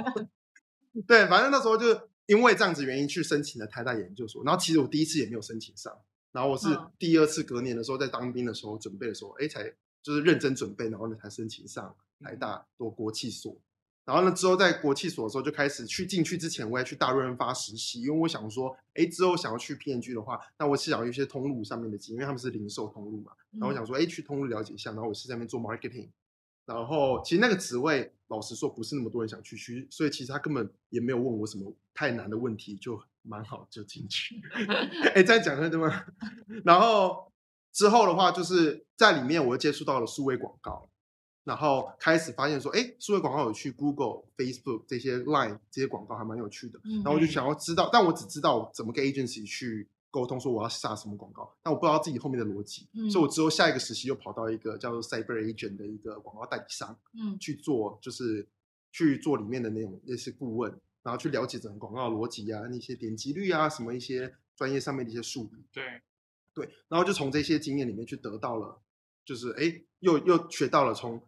[1.08, 1.88] 对，反正那时候就
[2.28, 5.91] 因为这样子原因去申请了台大研究所，然后其实我第一次也没有申请上。
[6.36, 6.67] 然后我是
[7.00, 13.58] 第二次隔年的时候，在当兵的时候准备的时候，哎，才就是认真准备，然后呢才申请上台大读国企所。
[14.04, 23.32] 然后呢之后在国企所的时候就开始去进去之前，我也去大润发实习，因为我想说，哎，之后想要去 P&G 的话，那我是想要一些通路上面的经验，因为他们是零售通路嘛。
[23.52, 26.10] 然后我想说，哎，去通路了解一下，然后我是在那边做 marketing。
[26.65, 34.41] 然后其实那个职位，老实说不是那么多人想去，去，所以其实他根本也没有问我什么太难的问题，就蛮好就进去。
[35.15, 36.05] 哎，这样讲的对吗？
[36.63, 37.31] 然后
[37.71, 40.89] 之后的话，就是在里面我又接触到了数位广告，
[41.43, 46.79] 然后开始发现说，哎，数位广告有去 Google、Facebook 这些 Line 这些广告还蛮有趣的。
[47.03, 49.89] 然后我就想要知道，但我只知道怎么跟 agency 去。
[50.11, 58.47] 沟通说我要下什么广告，但我不知道自己后面的逻辑，嗯、所以我之后下一个实习又跑到一个叫做 Cyber Agent 的一个广告代理商，嗯，去做就是
[58.93, 60.73] 去做里面的那种类似顾问，
[61.05, 66.01] 然后去了解整个广告逻辑啊，那些点击率啊，什么一些专业上面的一些术语，对，
[66.53, 68.81] 对，然后就从这些经验里面去得到了，
[69.23, 71.21] 就是哎，又又学到了从。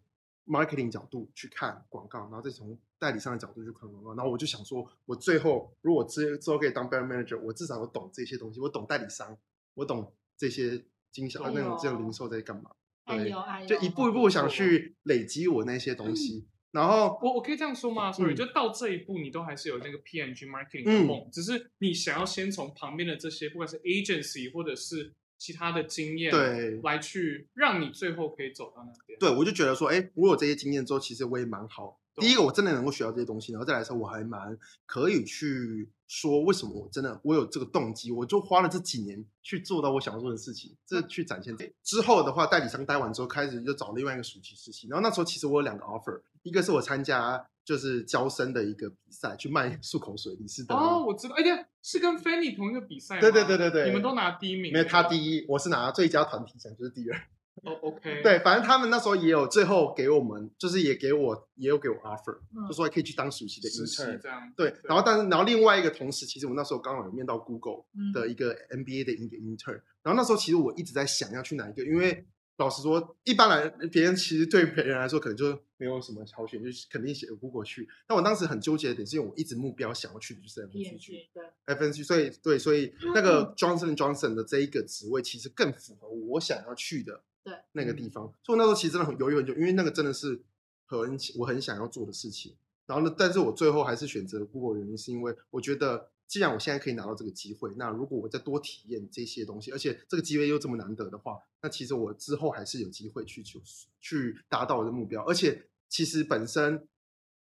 [0.50, 9.36] marketing 角度去看广告，然后再从代理商的角度去看广告，然后我就想说，我最后如果之之后可以当 brand manager，我至少我懂这些东西，我懂代理商，
[9.74, 12.70] 我懂这些经销、那种这种零售在干嘛，
[13.04, 16.38] 对，哎、就一步一步想去累积我那些东西。
[16.38, 25.14] 嗯、然后我我可以这样说吗？Sorry，、嗯、就到这一步，你都还是有那个 PNG marketing 的梦，嗯、只是你想要先从旁边的这些，不管是 agency 或者是。
[25.40, 29.16] 其他的经验对来去让你最后可以走到那边。
[29.20, 32.00] 对，我就觉得说，哎，我有这些经验之后，其实我也蛮好。
[32.18, 41.56] 对第一个，我真的能够学到这些东西，然后再来说，我还蛮可以去说为什么我真的我有这个动机，我就花了这几年去做到我想要做的事情，这去展现。
[41.82, 44.88] 之后的话，代理商待完之后，开始就找另外一个暑期实习。
[44.88, 47.46] 然后那时候其实我有两个 offer，一个是我参加。
[47.68, 50.34] 就是招生的一个比赛，去卖 漱口水。
[50.40, 53.20] 你是的哦，我知道，哎呀，是跟 Fanny 同一个比赛？
[53.20, 54.72] 对对对对对，你们都拿第一名。
[54.72, 57.20] 没有他第一，我是拿最佳团体奖，就是第二。
[57.64, 58.22] 哦，OK。
[58.22, 64.52] 对，反正他们那时候也有最后给我们，就是也给我也有给我 offer，、嗯、就说还可以去当暑期的 intern 这样。
[64.56, 77.88] 对，然后但是然后另外一个同时，其实我那时候刚好有面到 Google 的一个 MBA 的一个 intern，、嗯、然后那时候其实我一直在想要去哪一个，因为老实说，一般来别人其实对别人来说可能就没有什么挑选，就是肯定写 Google 去。
[78.04, 87.22] 但我当时很纠结的点是因为我一直目标想要去的就是 FMCG，对 FMCG，所以对，所以那个 Johnson Johnson 的这一个职位其实更符合我想要去的
[87.72, 88.24] 那个地方。
[88.24, 90.42] 嗯、所以我那时候其实真的很犹豫很久，因为那个真的是
[90.86, 92.54] 很我很想要做的事情。
[92.86, 96.10] 然后呢，但是我最后还是选择 Google 原因是因为我觉得。
[96.28, 103.58] 既然我现在可以拿到这个机会，那如果我再多体验这些东西，而且这个机会又这么难得的话，那其实我之后还是有机会去求
[103.98, 105.24] 去达到我的目标。
[105.24, 106.86] 而且其实本身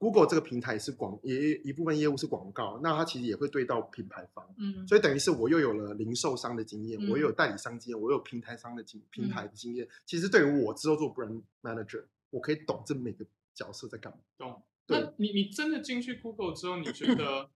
[0.03, 9.87] Google 这个平台是广，也一部分业务是广告，那它其实也会对到品牌方，嗯，所以等于是我又有了零售商的经验，嗯、我又有代理商经验，我又有平台商的经平台的经验。
[9.87, 14.19] 嗯、其实对于我之后做 Brand Manager，我可以懂这每个角色在干嘛。
[14.37, 14.61] 懂。
[14.89, 17.49] 对那你你真的进去 Google 之后，你觉得？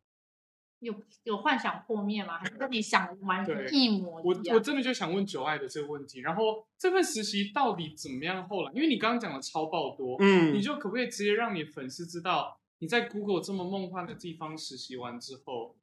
[0.87, 0.95] 有
[1.25, 2.39] 有幻想破灭吗？
[2.39, 4.55] 还是跟你想的完全一模一样？
[4.55, 6.21] 我我真的就想问九爱的这个问题。
[6.21, 8.49] 然后这份实习到底怎么样？
[8.49, 15.77] 后来，因为你刚刚讲的超爆多，嗯，你就可不可以直接让你粉丝知道你在 Google 这么梦幻的地方实习完之后，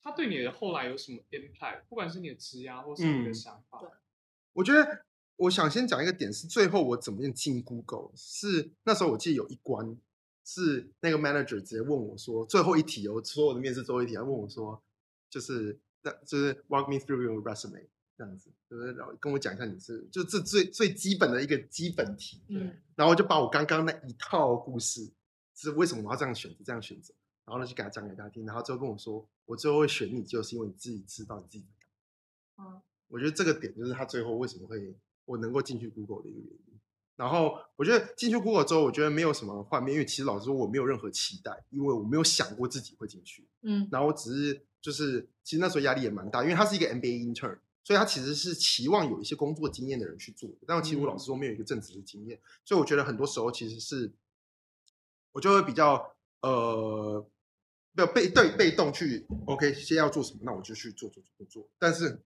[0.00, 1.82] 他对你的后来有什么 impact？
[1.88, 3.80] 不管是你的职涯或是你的想法。
[3.82, 3.90] 嗯、
[4.52, 5.04] 我觉得
[5.36, 8.10] 我想先讲一个点是，最后我怎么样进 Google？
[8.14, 9.96] 是那时候我记得有一关。
[10.44, 14.82] 是那个 manager 直接问我说：“最后一题哦，所有的面试最后一题，他问我说，
[15.30, 25.08] 就是那就是 walk me through your resume 这样子，就是然后跟我讲一下你是，就这最最基本的一个基本题，嗯，然后就把我刚刚那一套故事，
[25.54, 31.70] 是为什么我要这样选择这样选择，然后呢就给他讲给他听，然后最后跟我说，我最后会选你，就是因为你自己知道你自己在
[32.56, 32.74] 干嘛。
[32.74, 36.71] 嗯，我觉得这个点就是他最后为什么会我能够进去 Google 的一个原因。”
[37.22, 43.46] 然后我觉得进去 Google 之后，我觉得没有什么画面，因为其实老实说我没有任何期待，因为我没有想过自己会进去。
[43.60, 50.56] 嗯，然后我只是就是其实那时候压力也蛮大，因为他是一个 MBA intern，所以他其实是期望有一些工作经验的人去做的。
[50.66, 54.10] 但其实我老实说没有一个正职的经验，所以我觉得很多时候其实是
[55.30, 57.24] 我就会比较呃，
[57.92, 62.20] 没有被对被动去 OK，先要做什么，那我就去做做做做做，但是。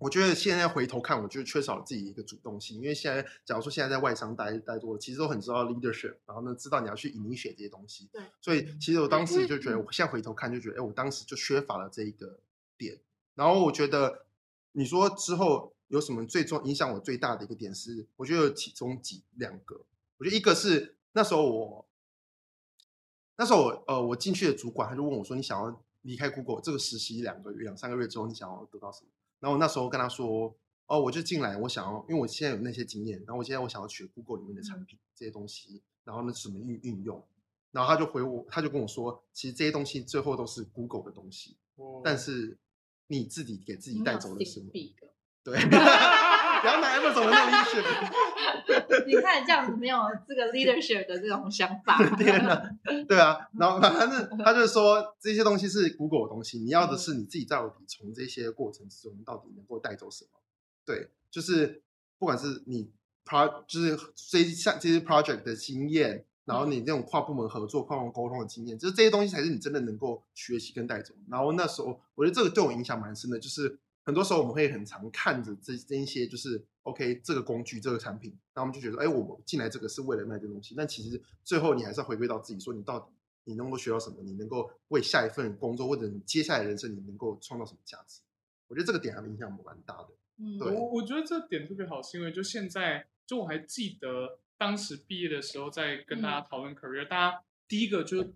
[0.00, 2.78] 我觉得现在回头看，我就缺少了自己一个主动性。
[2.78, 8.08] 因为现在，假如说现在在外商待待多了，其实都很知道 leadership，然后呢，知道你要去 initiate 这些东西。
[8.10, 8.22] 对。
[8.40, 12.40] 所以，其实我当时就觉得，我现在回头看就觉得，哎，我当时就缺乏了这一个
[12.78, 12.98] 点。
[13.34, 14.24] 然后，我觉得
[14.72, 19.84] 你说之后有什么最重影响我最大的一个点是，我觉得有其中几两个。
[20.16, 21.86] 我觉得一个是那时候我
[23.36, 29.08] 那时候我呃我进去的主管他就问我说：“你想要离开 Google 这个实习两个月两三个月之后，你想要得到什么？”
[29.40, 30.54] 然后我那时候跟他说，
[30.86, 37.26] 哦，我就进来，我想要，因为我现在有那些经验，然后我现在我想要学 Google 里面的产品这些东西，然后呢怎么运运用，
[37.72, 42.58] 然后他就回我，他就跟我说，其实这些东西最后都是 Google 的东西，哦、但是
[43.06, 44.70] 你自己给自己带走的是什么？
[45.42, 45.58] 对。
[46.60, 51.96] 不要拿 Amazon 的 leadership， 你看这样子没有这个 leadership 的这种想法。
[52.16, 52.70] 天哪，
[53.08, 60.30] 对啊，然后反正他就说这些东西是 Google 的东西，你要的是你自己到底从这些过程之中到底能够带走什么？
[60.84, 61.82] 对，就是
[62.18, 62.90] 不管是你
[63.24, 71.14] pro 就是这像这些 project 的经验，然后你这种跨部门合作、跨部门沟通的经验，就是这些东西才是你真的能够学习跟带走。
[71.30, 73.78] 然后那时候我觉得这个对我影响蛮深的，就是。
[74.02, 80.74] 很多时候我们会很常看着这这一些就是 OK 这个工具这个产品，那我们就觉得哎，我进来这个是为了卖这东西。
[80.74, 83.12] 但其实最后你还是要回归到自己，说你到底
[83.44, 88.20] 你能够学到什么，你能够为下一份工作或者你接下来人生你能够创造什么价值？
[88.68, 90.08] 我觉得这个点还影响蛮大的。
[90.38, 98.32] 嗯，对，我我觉得这点特别好，是因为就现在就我还记得当时毕业的时候在跟大家讨论 career，、嗯、大家第一个就。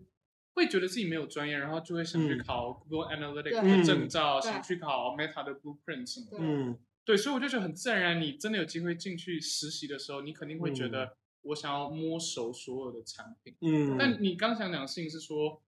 [0.54, 6.36] 会觉得自己没有专业，然后就会想去考 Google Analytics 的证照，想去考 Meta 的 Blueprint 什么的。
[6.40, 13.54] 嗯，对，所以我就觉得很自然然，你真的有机会进去实习的时候，你肯定会觉得我想要摸熟所有的产品。
[13.60, 15.60] 嗯，但你刚想讲的事情是说，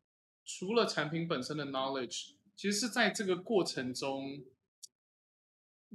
[0.44, 4.44] 除了产品本身的 knowledge，其实是在这个过程中，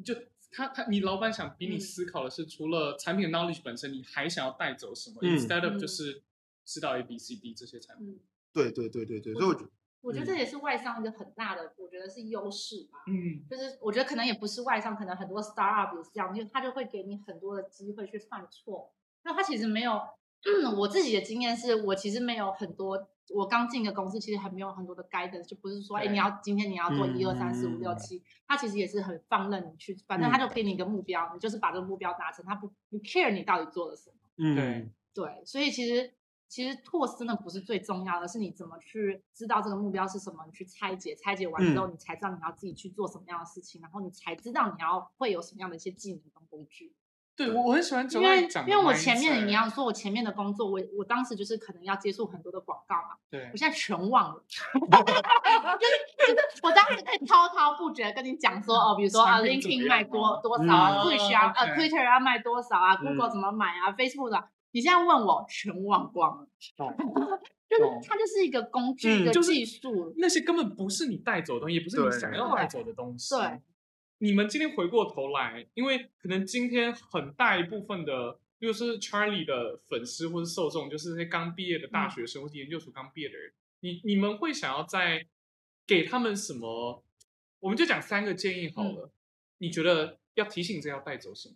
[0.03, 0.13] 就
[0.51, 6.24] 他他你老板想逼你思考的是，除了产品的 knowledge 本身，你还想要带走什么？Instead of 就是
[6.65, 8.20] 知道 A B C D 这些产品。
[8.54, 9.70] 对对对对对，所以我觉得，
[10.02, 12.99] 我觉得这也是外商一个很大的，我觉得是优势吧。
[13.08, 18.91] 嗯，就是我觉得可能也不是外商，可能很多 startup 也是这样，因为他就会给你很多的机会去犯错。
[19.24, 34.16] 那他其实没有，嗯，我自己的经验是我其实没有很多，我刚进的公司其实还没有很多的 guidance，就不是说，哎，你要今天你要做一二三四五六七，他其实也是很放任你去，反正他就给你一个目标，你就是把这个目标达成，他不不 care 你到底做了什么。
[34.38, 36.16] 嗯，对对，所以其实。
[36.52, 46.93] 其实拓真的不是最重要的，是你怎么去知道这个目标是什么，你去拆解，拆解完之后，你才知道你要自己去做什么样的事情，嗯、然后你才知道你要会有什么样的一些技能跟工具。
[47.34, 66.47] 对我我很喜欢因为因为我前面你要说我前面的工作，我我当时就是可能要接触很多的广告嘛，对，我现在全忘了， 就是就是我当时可以滔滔不绝跟你讲说哦，比如说啊，LinkedIn 卖多多少啊，Push 啊，呃，Twitter 要卖多少啊，Google 怎么买啊，Facebook 的，你现在问我全忘光了，
[67.69, 73.61] 就是它就是一个工具，一个技术，那些根本不是你带走的东西，也不是你想要带走的东西，对。
[74.19, 85.26] 你们今天回过头来，因为可能今天很大一部分的，又是 Charlie 的粉丝或者受众，就是那些刚毕业的大学生或者研究所刚毕业的人，你你们会想要在
[85.88, 87.03] 给他们什么？
[87.59, 89.07] 我们就讲三个建议好了。
[89.07, 89.11] 嗯、
[89.57, 91.55] 你觉得要提醒这要带走什么？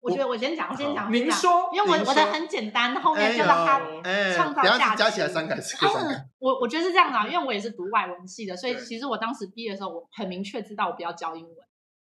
[0.00, 1.12] 我觉得我先讲，我先讲。
[1.12, 3.80] 您说，因为我我的很简单，后面就让他
[4.34, 4.96] 创造价值。
[4.96, 6.24] 加起来三个，三个。
[6.38, 11.54] 我我觉得是这样的，因为我也是读外文系的，所以其实我当时毕业的时候，我很明确知道我不要教英文。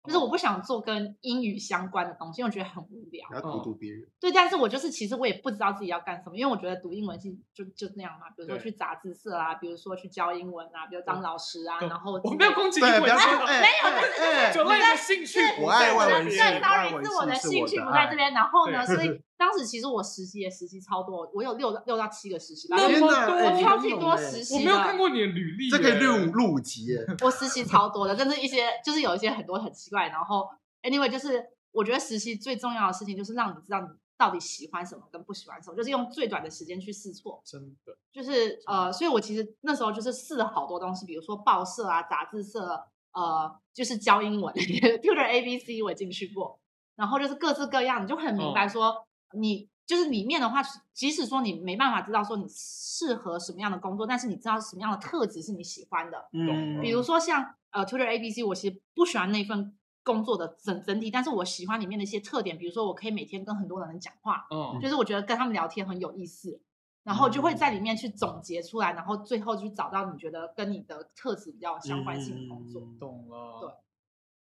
[0.05, 3.26] 就是我不想做跟英语相关的东西，因为我觉得很无聊。
[3.32, 4.07] 要荼毒别人。
[4.20, 8.28] 对，但是我就是其实我也不知道自己要干什么，因为我觉得读英文系就就那样嘛。
[8.36, 12.20] 比如说去杂志社啊，比如说去教英文啊，比如当老师啊，然后。
[12.24, 18.32] 我没有攻击英文， 没有，但是就是我的兴趣，我爱外文系，对，sorry，是我的兴趣不在这边。
[18.32, 24.55] 然后呢，所以当时其实我实习也实习超多，我有六六到七个实习，那么多，超级多实习。
[24.55, 27.05] 我没有看过你的履历，这可以录录五集耶。
[27.24, 30.49] 我实习超多的，但是，一些就是有一些很多很奇怪，然后。
[30.84, 31.40] Anyway，就是
[31.70, 33.86] 我觉得实习最重要的事情就是让你知道你
[34.18, 37.40] 到底喜欢什么跟不喜欢什么，就是用最短的时间去试错。
[37.47, 44.53] 真的，就是呃，所以我其实那时候就是试了好多东西，比如说报社啊、杂志社，呃，就是教英文，
[45.03, 46.59] Tutor ABC 我也进去过，
[46.97, 49.05] 然后就是各式各样，你就很明白说，哦、
[49.35, 50.62] 你就是里面的话，
[50.93, 56.28] 即使说你没办法知道说你适合什么样的工作，但是你知道什么样的特质是你喜欢的。
[56.33, 59.76] 嗯，比如说像呃，Twitter ABC，我其实不喜欢那份。
[60.05, 66.61] 工作的整整体，但是我喜欢里面的一些特点，比如说我可以每天跟很多人讲话，嗯，就是我觉得跟他们聊天很有意思，
[67.05, 72.83] 然后就会在里面去总结出来，然后最后去找到你觉得跟你的特质比较相关性的工作。
[72.99, 73.80] 懂了，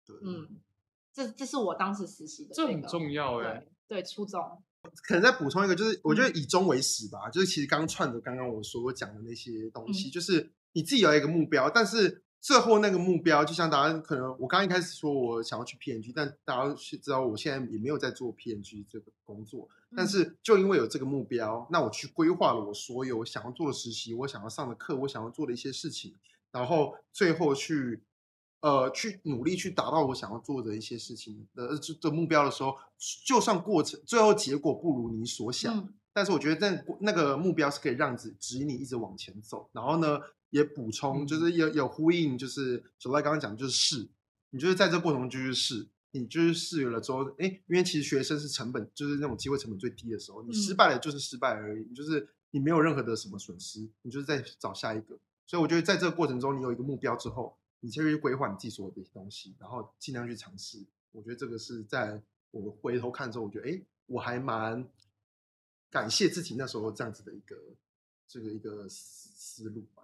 [0.05, 0.59] 对，嗯，
[1.11, 4.61] 这这是我当时实习的，这很重要哎，对，初衷。
[5.03, 12.23] 可能再补充一个，就是我觉得以终为始吧，就是其实刚串着刚刚我所讲的那些东西，就是你自己有一个目标，但是。
[12.41, 19.67] 最后那个目标，就像大家可能，我刚刚一开始说我想要去 PNG，但大家知道我现在也没有在做 PNG 这个工作。
[19.93, 26.15] 但是就因为有这个目标，那我去规划了我所有想要做的实习，我想要上的课，我想要做的一些事情，
[26.53, 27.99] 然后最后去
[28.61, 32.75] 呃去努力去达到我想要做的一些事情的这的目标的时候，
[33.25, 40.19] 就算过程最后结果不如你所想，嗯、但是我觉得那那个目标是可以让指指引你一直往前走，然后呢。
[40.51, 44.09] 也补充，就是有有呼应，就是小赖刚刚讲，就是试，
[44.49, 55.19] 你就是在这过程中就是试，你就是试了之后，哎，因为其实学生是成本，就是那种机会成本最低的时候，你失败了就是失败而已，嗯、就是你没有任何的什么损失，你就是在找下一个。
[55.45, 60.85] 所以我觉得在这个过程中，你有一个目标之后，你先去规划你自己所有的东西，然后尽量去尝试。
[61.11, 62.21] 我觉得这个是在
[62.51, 64.87] 我回头看的时候，我觉得哎，我还蛮
[65.89, 67.55] 感谢自己那时候这样子的一个
[68.27, 70.03] 这个一个思路吧。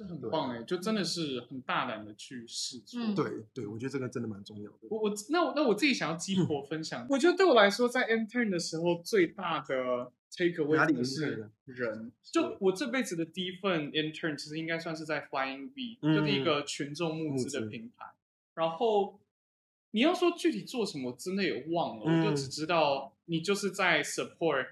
[0.00, 2.98] 这很棒哎，对就真的是很大胆的去试错。
[2.98, 4.78] 嗯、对对，我觉得这个真的蛮重要的。
[4.88, 12.10] 我我那我那我自己想要激活分享，嗯、我觉得对我来说，在 intern 的时候最大的 take away 的是人。
[12.22, 18.06] 就我这辈子的第一份 intern，其实应该算是在 Flying V，、嗯、就是一个群众募资的平台。
[18.06, 18.16] 嗯、
[18.54, 19.20] 然后
[19.90, 24.68] 你要说具体做什么，真的也忘了，嗯、我就只知道你就是在 support。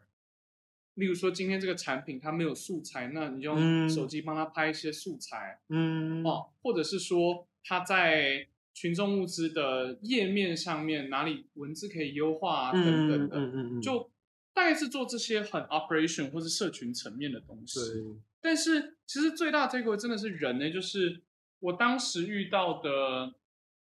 [0.99, 14.11] 例如说，今天这个产品它没有素材，那你用手机帮他拍一些素材，嗯，哦，或者是说他在群众物资的页面上面哪里文字可以优化啊，等等的，嗯嗯嗯，就
[14.53, 17.79] 大概是做这些很 operation 或是社群层面的东西。
[17.79, 18.05] 对，
[18.41, 21.23] 但是其实最大的这个真的是人呢，就是
[21.61, 23.35] 我当时遇到的，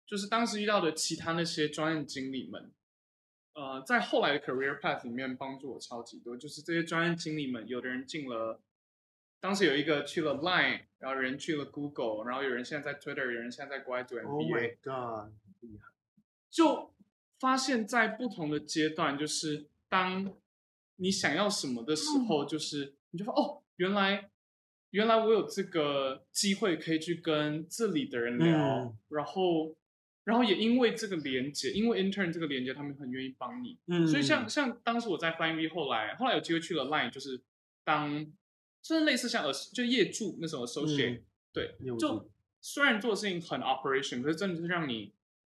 [0.04, 2.72] 就是当时遇到的其他那些专业经理们。
[3.54, 8.60] 呃，在后来的 career path 里面帮助我超级多，就是这些专业经理们，有的人进了，
[9.38, 14.26] 当时有一个去了 Line，然后有人去了 Google，然后有人现在在 Twitter，有人现在在国外读 MBA。
[14.26, 15.88] Oh my god，厉害！
[16.50, 16.92] 就
[17.38, 20.34] 发现，在不同的阶段，就是当
[20.96, 24.30] 你想要什么的时候，就是你就说，哦，原来
[24.90, 29.76] 原来我有这个机会可以去跟这里的人聊，嗯、然后。
[30.24, 33.78] 然后也因为这个连接，因为 intern 这个连接，他们很愿意帮你。
[33.86, 37.40] 嗯，所以像像当时我在 Flying V，后来后来有机会去了 Line，就是
[37.84, 38.24] 当，
[38.82, 41.22] 就是类似像呃就业助那时候 associate，、嗯、
[41.52, 45.12] 对，就虽然做的事情很 operation，可是真的是让你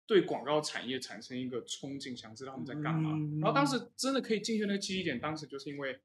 [0.07, 3.13] 对广告产业产生一个憧憬，想知道他们在干嘛。
[3.15, 5.99] 嗯、然后当时真的可以进去那个记忆点，当时就是因为，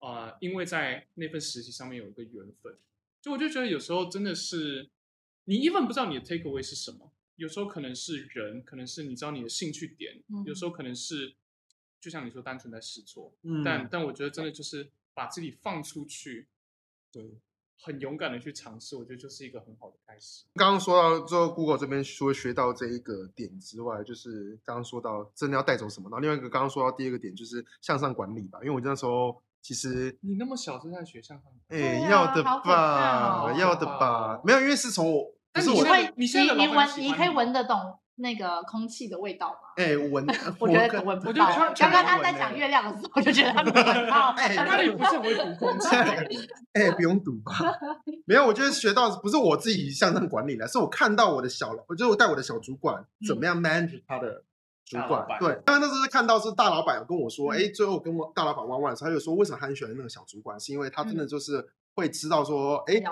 [0.00, 2.76] 呃，因为在那份实习上面有一个缘分。
[3.22, 4.88] 就我就觉得有时候真的是，
[5.44, 11.34] 你 even 不知道你的 take away 是什么，有时候可能是人，可能是你知道你的兴趣点，嗯、有时候可能是，
[11.98, 13.32] 就像你说单纯在试错。
[13.42, 16.48] 嗯、但但我觉得真的就是把自己放出去，
[17.10, 17.40] 对。
[17.82, 20.44] 很勇敢的去尝试，我觉得就是一个很好的开始。
[20.54, 26.10] 刚刚说到之后，Google 这边除了学到这一个点之外，就是刚刚说到真的要带走什么。
[26.10, 37.98] 然后另外一个刚刚说到第二个点就是向上管理吧，因为我那时候其实你那么小就在学向上管理，哎、欸，要的吧，哦、要的吧，没有，因为是从我，但是你会，你你你闻，你可以闻得懂。
[38.22, 39.56] 那个空气的味道吗？
[39.78, 40.26] 哎，闻，
[40.60, 41.46] 我觉得闻不到。
[41.74, 44.28] 刚刚他在讲月亮的时候，我就觉得他没闻到。
[44.36, 45.88] 哎， 他也不是很会读空气。
[46.74, 47.54] 哎，不用读吧？
[48.26, 54.44] 没有，我觉得学到不是我自己向上管理的，是我看到我的小，我就带我的小主管怎么样 manage 他的
[54.84, 55.26] 主管。
[55.40, 63.02] 对，刚刚那时候是看到是大老板有跟我说，哎，最后跟我大老板玩玩的时候，他就说为什么他很喜欢那个小主管，是因为他真的就是会知道说，哎。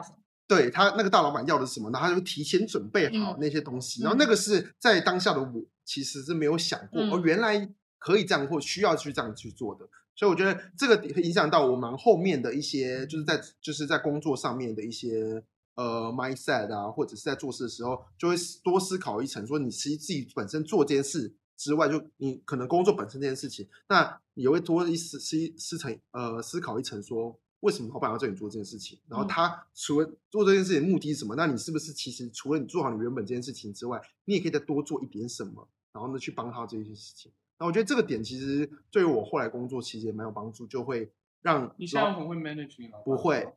[0.48, 9.86] 对他那个大老板要的是什么，然后他就提前准备好那些东西，嗯、然后那个是在当下的我其实是没有想过，哦、嗯，原来可以这样或需要去这样去做的，
[10.16, 15.44] 所以我觉得这个影响到我们后面的一些，就是在就是在工作上面的一些
[15.74, 18.34] 呃 mindset 啊，或者是在做事的时候，就会
[18.64, 27.38] 多思考一层，说你其实自己本身做这件事之外，就你可能工作本身这件事情，那也会多一思思思层呃思考一层说。
[27.60, 28.98] 为什么老板要叫你做这件事情？
[29.08, 31.34] 然后他除了做这件事情的目的是什么？
[31.34, 35.68] 那你是不是其实除了你做好你原本这件事情之外，你也可以再多做一点什么？
[35.92, 37.32] 然后呢，去帮他这些事情。
[37.58, 41.10] 那我觉得这个点其实对于我后来工作其实也蛮有帮助，就会
[41.42, 43.04] 让你现在很会 manage 你老板？
[43.04, 43.52] 不会，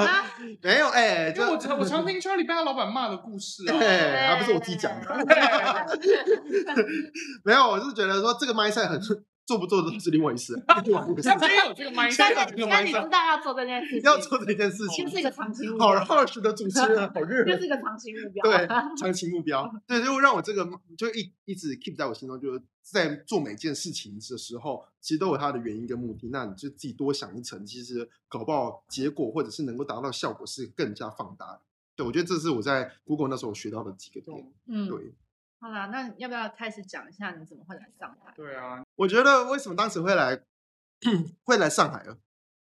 [0.60, 5.16] 没有哎，就我我常听 Charlie 被他老板骂的故事啊， 还不是我自己讲的，
[7.44, 9.00] 没有，我是觉得说这个 mindset 很。
[9.46, 10.60] 做不做都是另外一回事。
[10.66, 12.34] 他没有这个 mindset，
[12.68, 15.86] 但你知道要做这件事情，要做这件事情，其实是一个长期目标。
[15.86, 18.42] 好，然后是的主持人，好热，就是一个长期目标。
[18.42, 18.66] 对，
[18.98, 20.68] 长期目标，对，就让我这个
[20.98, 26.28] 就一一直 keep 在我心中，就是在做每件事情的时候，其实都有它的原因跟目的。
[26.30, 31.60] 那你就自己多想一层，其实搞不好结果或者是能够达到效果是更加放大的。
[31.94, 34.52] 对，我觉得这是我在 Google 那时候学到的几个点。
[34.66, 35.14] 嗯，对。
[35.58, 38.32] 好啦，那要不要开始讲一下你怎么会来上海？
[38.36, 40.40] 对啊，我觉得为什么当时会来
[41.44, 42.06] 会来上海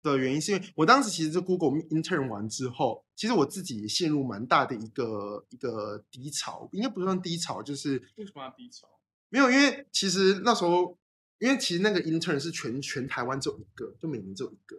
[0.02, 8.86] 的原因，是因为我当时其实是 Google intern 完之后，其实我自己陷入蛮大的一个一个低潮，应该不算低潮，就是为什么要低潮？
[9.30, 10.98] 没有，因为其实那时候，
[11.38, 14.76] 因为其实那个 intern 是全全台湾只有一个，就每年只有一个。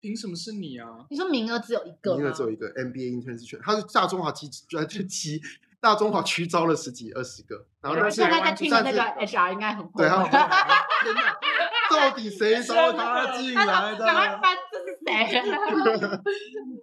[0.00, 1.06] 凭什么是你啊？
[1.08, 2.18] 你说名额只有一个？
[2.18, 5.40] 名额只有一个 MBA intern 是全，他是大中华基专就基。
[5.84, 10.24] 大中华区招了十几二十个，然后现在在听的那个 HR 应该很对，他
[11.90, 13.98] 到底谁招他进来的？
[13.98, 15.42] 赶快翻，这是谁？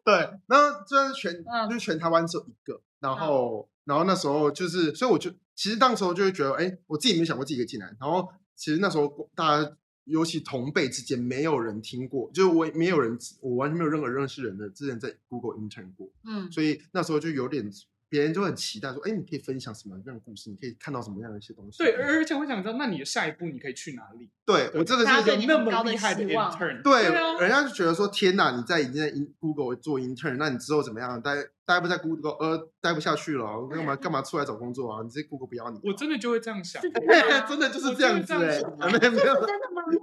[0.06, 0.14] 对，
[0.46, 7.88] 然后这是全，就是全台湾只有一个，然后，然后那时候就是，所以我就其实那时候就会觉得，哎，我自己没想过自己可以进来。
[8.00, 9.72] 然后其实那时候大家，
[10.04, 17.68] 尤其同辈之间，没有人听过，就是我没有人，我完全没有任何认识人的之前在 Google intern 过，嗯，所以那时候就有点。
[18.12, 20.50] 别人就很期待说：“哎，你可以分享什么样的故事？
[20.50, 24.30] 你可以看到什么样的一些东西？”对，而且我想知道，那你的下一步你可以去哪里？
[24.46, 27.04] 对，我这个是一个那么厉害的 intern，对，
[27.40, 29.10] 人家就觉得说：“天哪，你在已经在
[29.40, 31.22] Google 做 intern，那你之后怎么样？
[31.22, 31.36] 待
[31.66, 35.02] 待不在 Google，呃，待不下去了，干嘛干嘛出来找工作啊？
[35.04, 36.82] 你这 Google 不要你。”我真的就会这样想，
[37.48, 39.36] 真的就是这样子哎，没有没有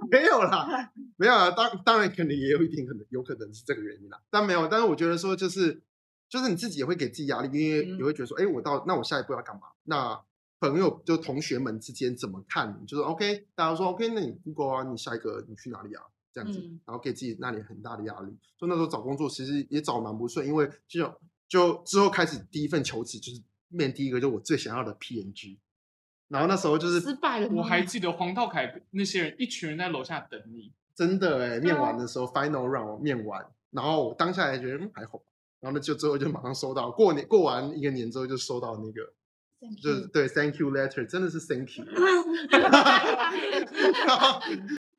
[0.09, 5.83] 没有啦，没有啊，当当然肯定也有一点可能，有可能是这个原因啦，但没有，但是我觉得说就是。
[6.29, 9.63] 就是你自己也会给自己压力，因为你会觉得说，哎、嗯，我到那我下一步要干嘛？
[9.83, 10.21] 那
[10.59, 12.85] 朋友就同学们之间怎么看？
[12.85, 16.03] 就是 OK，大家说 OK，那你 Google 啊，你下一个你去哪里啊？
[16.31, 18.37] 这样子，嗯、然后给自己那里很大的压力。
[18.55, 21.11] 就那时候找工作其实也找蛮不顺，因为就
[21.47, 25.57] 就之后开始第一份求职就是面第一个就我最想要的 PNG，
[26.27, 27.49] 然后那时候就是失败了。
[27.55, 35.19] 我还记得黄道凯那些人，一群人在楼下等你，真的哎，面完的时候、哦、Final Round 面完，然后我当下还觉得嗯还好。
[35.61, 39.13] 然后呢，就最后就马上收到，过年过完一个年之后就收到那个
[39.83, 41.85] 就是对，Thank you letter，真的是 Thank you。
[42.49, 44.39] 然后，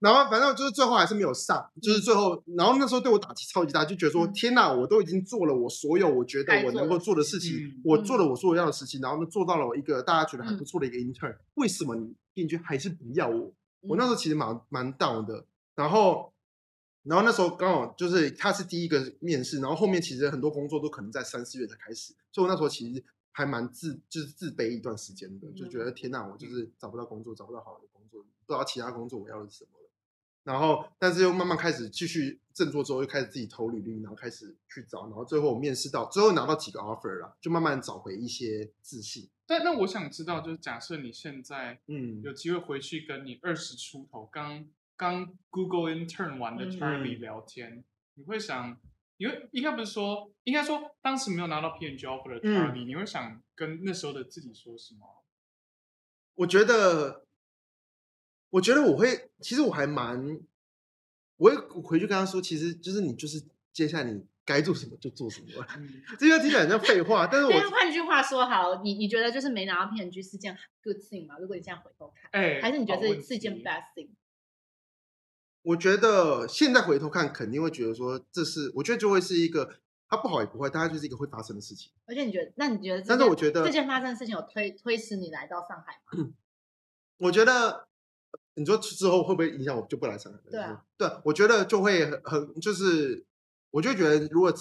[0.01, 13.51] 然后反正就是最后还是没有上，就是最后，然后那时候对我打击超级大，就觉得说，嗯、天哪，我都已经做了我所有我觉得我能够做的事情，嗯、我做了我所有要的事情，然后呢做到了一个大家觉得还不错的一个 intern，、嗯、为什么你进去还是不要我？
[13.81, 16.35] 我那时候其实蛮蛮 down 的，然后。
[17.03, 29.91] 然后那时候刚好就是他是第一个面试，然后后面其实很多工作都可能在三四月才开始，所以我那时候其实还蛮自就是自卑一段时间的，就觉得天哪，我就是找不到工作，找不到好的工作，不知道其他工作我要的是什么了。
[30.43, 39.29] 然后，但是又慢慢开始继续振作之后，又开始自己投履历，然后开始去找，然后最后我面试到，最后拿到几个 offer 了，就慢慢找回一些自信。
[39.47, 44.67] 但那我想知道，就是假设你现在嗯有机会回去跟你二十出头刚
[45.01, 47.85] 刚 Google Intern 完的 Charlie 聊天，嗯、
[48.17, 48.79] 你会想，
[49.17, 55.25] 因为应该不是说，应该说当时没有拿到 PNG offer 的 Charlie，、嗯、你会想跟那时候的自己说什么？
[56.35, 57.25] 我觉得。
[58.53, 60.41] 我觉得我会，其实我还蛮，
[61.37, 63.41] 我会回去跟他说，其实就是你就是
[63.73, 65.47] 接下来你该做什么就做什么。
[66.19, 71.39] 这个听起来很像废话，但是我换句话说，好，你你觉得就是没拿到 PNG 是件 good thing 吗？
[71.39, 74.11] 如果你现在回头看，哎，还是你觉得这是一件 bad thing？
[75.63, 79.77] 我觉得现在回头看，肯定会觉得说这是，我觉得就会是一个，
[80.09, 81.93] 它不好也不坏，大概就是一个会发生的事情。
[82.07, 86.31] 而且你觉得，那你觉得，但是我觉得这件发生的事情有推推迟你来到上海吗？
[87.19, 87.89] 我觉得。
[88.55, 90.39] 你说之后会不会影响我就不来上海？
[90.51, 93.25] 对啊，对，我觉得就会很很就是，
[93.71, 94.53] 我就觉得如果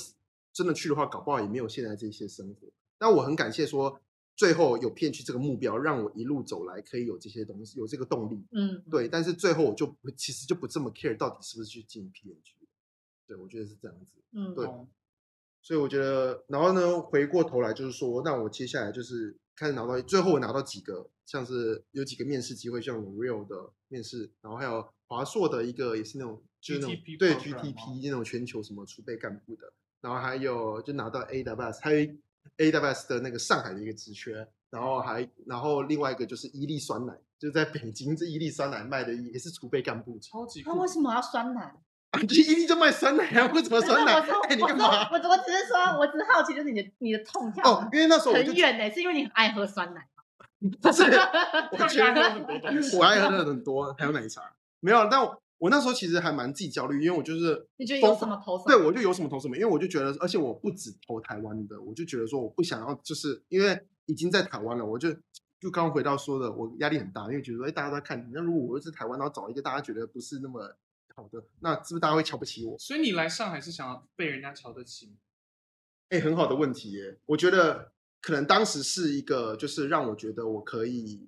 [0.54, 2.68] 真的去的话，搞不好也没有现在这些生活。
[2.98, 4.00] 但我很感谢说，
[4.40, 8.48] 最后有骗去这个目标，让我一路走来可以有这些东西，有这个动力。
[8.54, 9.06] 嗯，对。
[9.06, 12.56] 但是最后我就其实就不这么 care 到底是不是去进 P&G。
[13.28, 14.14] 对，我觉得是这样子。
[14.32, 14.66] 嗯，对。
[15.62, 19.38] 所以我觉得，然后呢，回过头来就是说，那我接下来就是。
[19.60, 32.10] 开始拿到，最后我拿到几个，像是有几个面试机会，像 L'Oreal 的面试，然后还有华硕的一个，也是那种就是那种 GTP 对 GTP 那种全球什么储备干部的，然后还有就拿到 AWS，还有
[32.58, 40.64] AWS 的那个上海的一个职缺，然后还然后另外一个就是伊利酸奶，就在北京这伊利酸奶卖的也是储备干部，超级。
[40.64, 41.74] 他为什么要酸奶？
[42.12, 43.52] 啊，就伊利就卖酸奶啊？
[43.54, 44.14] 为什么酸奶？
[44.50, 45.10] 哎，你干嘛？
[45.12, 50.24] 我我只是说，我只是好奇，就是你的你的痛跳哦，因为那时候很远呢，是因为你很爱喝酸奶吗？
[50.82, 51.04] 不是，
[51.72, 54.42] 我喝很多东西我爱喝的很多，还有奶茶。
[54.80, 58.68] 没有，但我我那时候其实还蛮自己焦虑，因为我就是你觉得有什么投什么？
[58.68, 65.12] 对，我就有什么投什么，因为我就觉得，而且我不止投台湾的，我就觉得说，我不想要，就是因为已经在台湾了，我就
[65.60, 70.76] 就刚刚回到说的，我压力很大，因为觉得说，哎，大家都在看你，那如果我又是台湾，然后找一个大家觉得不是那么。
[71.16, 72.80] 好的，那是不是大家会瞧不起我？
[72.80, 75.18] 所以你来上海是想要被人家瞧得起？
[76.08, 77.20] 哎、欸，很好的问题耶。
[77.26, 77.92] 我觉得
[78.22, 81.28] 可能当时是一个，就是让我觉得我可以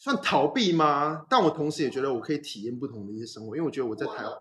[0.00, 1.24] 算逃避吗？
[1.30, 4.32] 但我同时也觉得我可以体验不同的一些生活，因为我觉得我在台湾，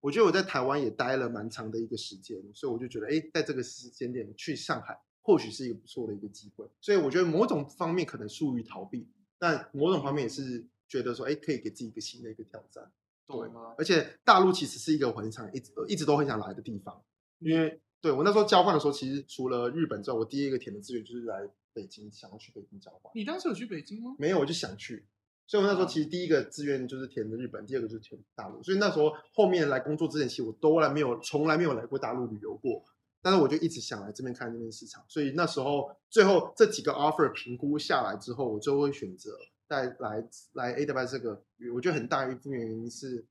[0.00, 6.68] 我觉得我在台湾也待了蛮长的一个时间，所以我就觉得，哎、欸，在这个时间点去上海，或许是一个不错的一个机会。
[6.80, 9.06] 所以我觉得某种方面可能属于逃避，
[9.38, 10.66] 但某种方面也是。
[10.90, 12.90] 觉得说，哎，可以给自己一个新的一个挑战，
[13.26, 13.74] 对吗？
[13.76, 17.04] 而且大陆其实是一个我很想一直一直都很想来的地方，
[17.40, 23.12] 因为对我那时候交换的时候，其实除了日本之外，我第一个填的志愿就是来北京，想要去北京交换。
[23.14, 24.14] 你当时有去北京吗？
[24.18, 25.04] 没有，我就想去，
[25.46, 28.62] 所以我那时候其实第一个志愿就是填的日本，第二个就是填大陆。
[28.62, 32.84] 所以那时候后面来工作之前，其实我都来没有从来没有来过大陆旅游过，
[33.20, 35.04] 但是我就一直想来这边看这边市场。
[35.08, 39.30] 所以那时候最后这几个 offer 评估下来之后，我就会选择。
[39.70, 41.44] 带来来 AWS 这个，
[41.74, 43.22] 我觉得很大一部分原因是，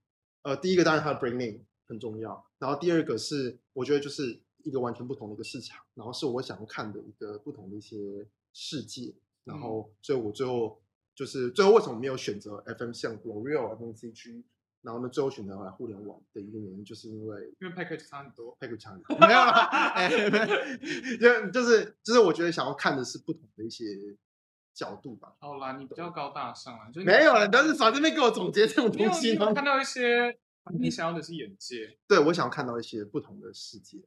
[0.44, 10.82] 呃，第一个当然它的 brand name 很重要，然后第二个是我觉得就是一个完全不同的一个市场，然后是我想要看的一个不同的一些世界，然后所以我最后
[11.16, 14.44] 就是最后为什么没有选择 FM 像 L'Oreal FMCG，
[14.82, 19.52] 然后呢最后选择来互联网的一个原因就是因为因为 package 差很多，package 差很多， 没有了，
[19.96, 20.10] 哎，
[21.20, 23.86] 就就是就是我觉得想要看的是不同的一些。
[24.78, 25.36] 角度吧。
[25.40, 27.48] 好啦，你比较高大上啊，就没有了。
[27.48, 30.38] 但是反正这边给我总结这种东西，看到一些
[30.80, 31.98] 你想要的是眼界。
[32.08, 33.98] 对，我想要看到一些不同的世界。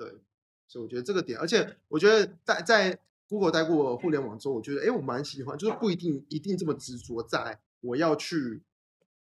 [0.00, 0.20] 对，
[0.66, 2.98] 所以我觉得这个点，而且我觉得在在
[3.28, 8.62] Google 待过互联网之后，我觉得哎，我蛮喜欢，就是不一定一定这么执着在我要去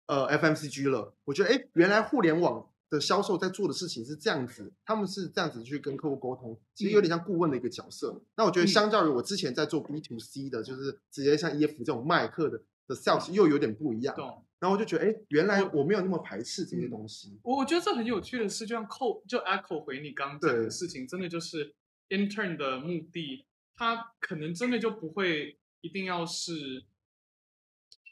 [0.07, 1.15] 呃 FMCG 了。
[1.25, 2.69] 我觉得哎，原来互联网。
[2.89, 8.13] 的销售在做的事情是这样子，他们是这样子去跟客户沟通，其实有点像顾问的一个角色。
[8.13, 14.15] 嗯、那我觉得相较于我之前在做 B to C 的，就是直接像 EF 这种卖课的的 sales 又有点不一样。
[14.17, 17.39] 嗯、然后我就觉得，哎，原来我没有那么排斥这些东西。
[17.43, 21.75] 我我觉得这很有趣的是，就像扣就 echo 回你刚刚讲的事情，真的就是
[22.09, 23.45] intern 的目的，
[23.75, 26.85] 他可能真的就不会一定要是。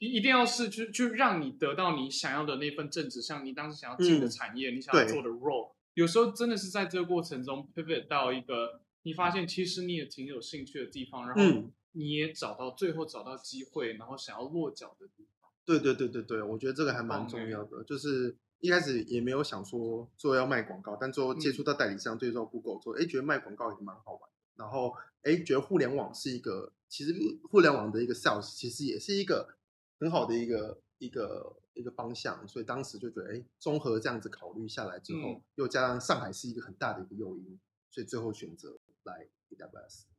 [0.01, 15.34] 一一定要是就就让你得到你想要的那份正职，像你当时想要进的产业，嗯、你想要做的 role，有时候真的是在这个过程中 pivot 到一个你发现其实你也挺有兴趣的地方，然后你也找到最后找到机会，然后想要落脚的地方。
[15.65, 17.83] 对对对对对，我觉得这个还蛮重要的。
[17.85, 24.31] 就是一开始也没有想说做要卖广告，但最后接触到代理商，对照 Google 做，哎，觉得卖广告也蛮好玩。
[24.57, 27.13] 然后哎，觉得互联网是一个，其实
[27.51, 29.57] 互联网的一个 sales 其实也是一个
[29.99, 37.59] 很好的一个一个一个方向，所以当时就觉得哎，综合这样子考虑下来之后，嗯、又加上上海是一个很大的一个诱因，
[37.91, 40.05] 所以最后选择来 AWS。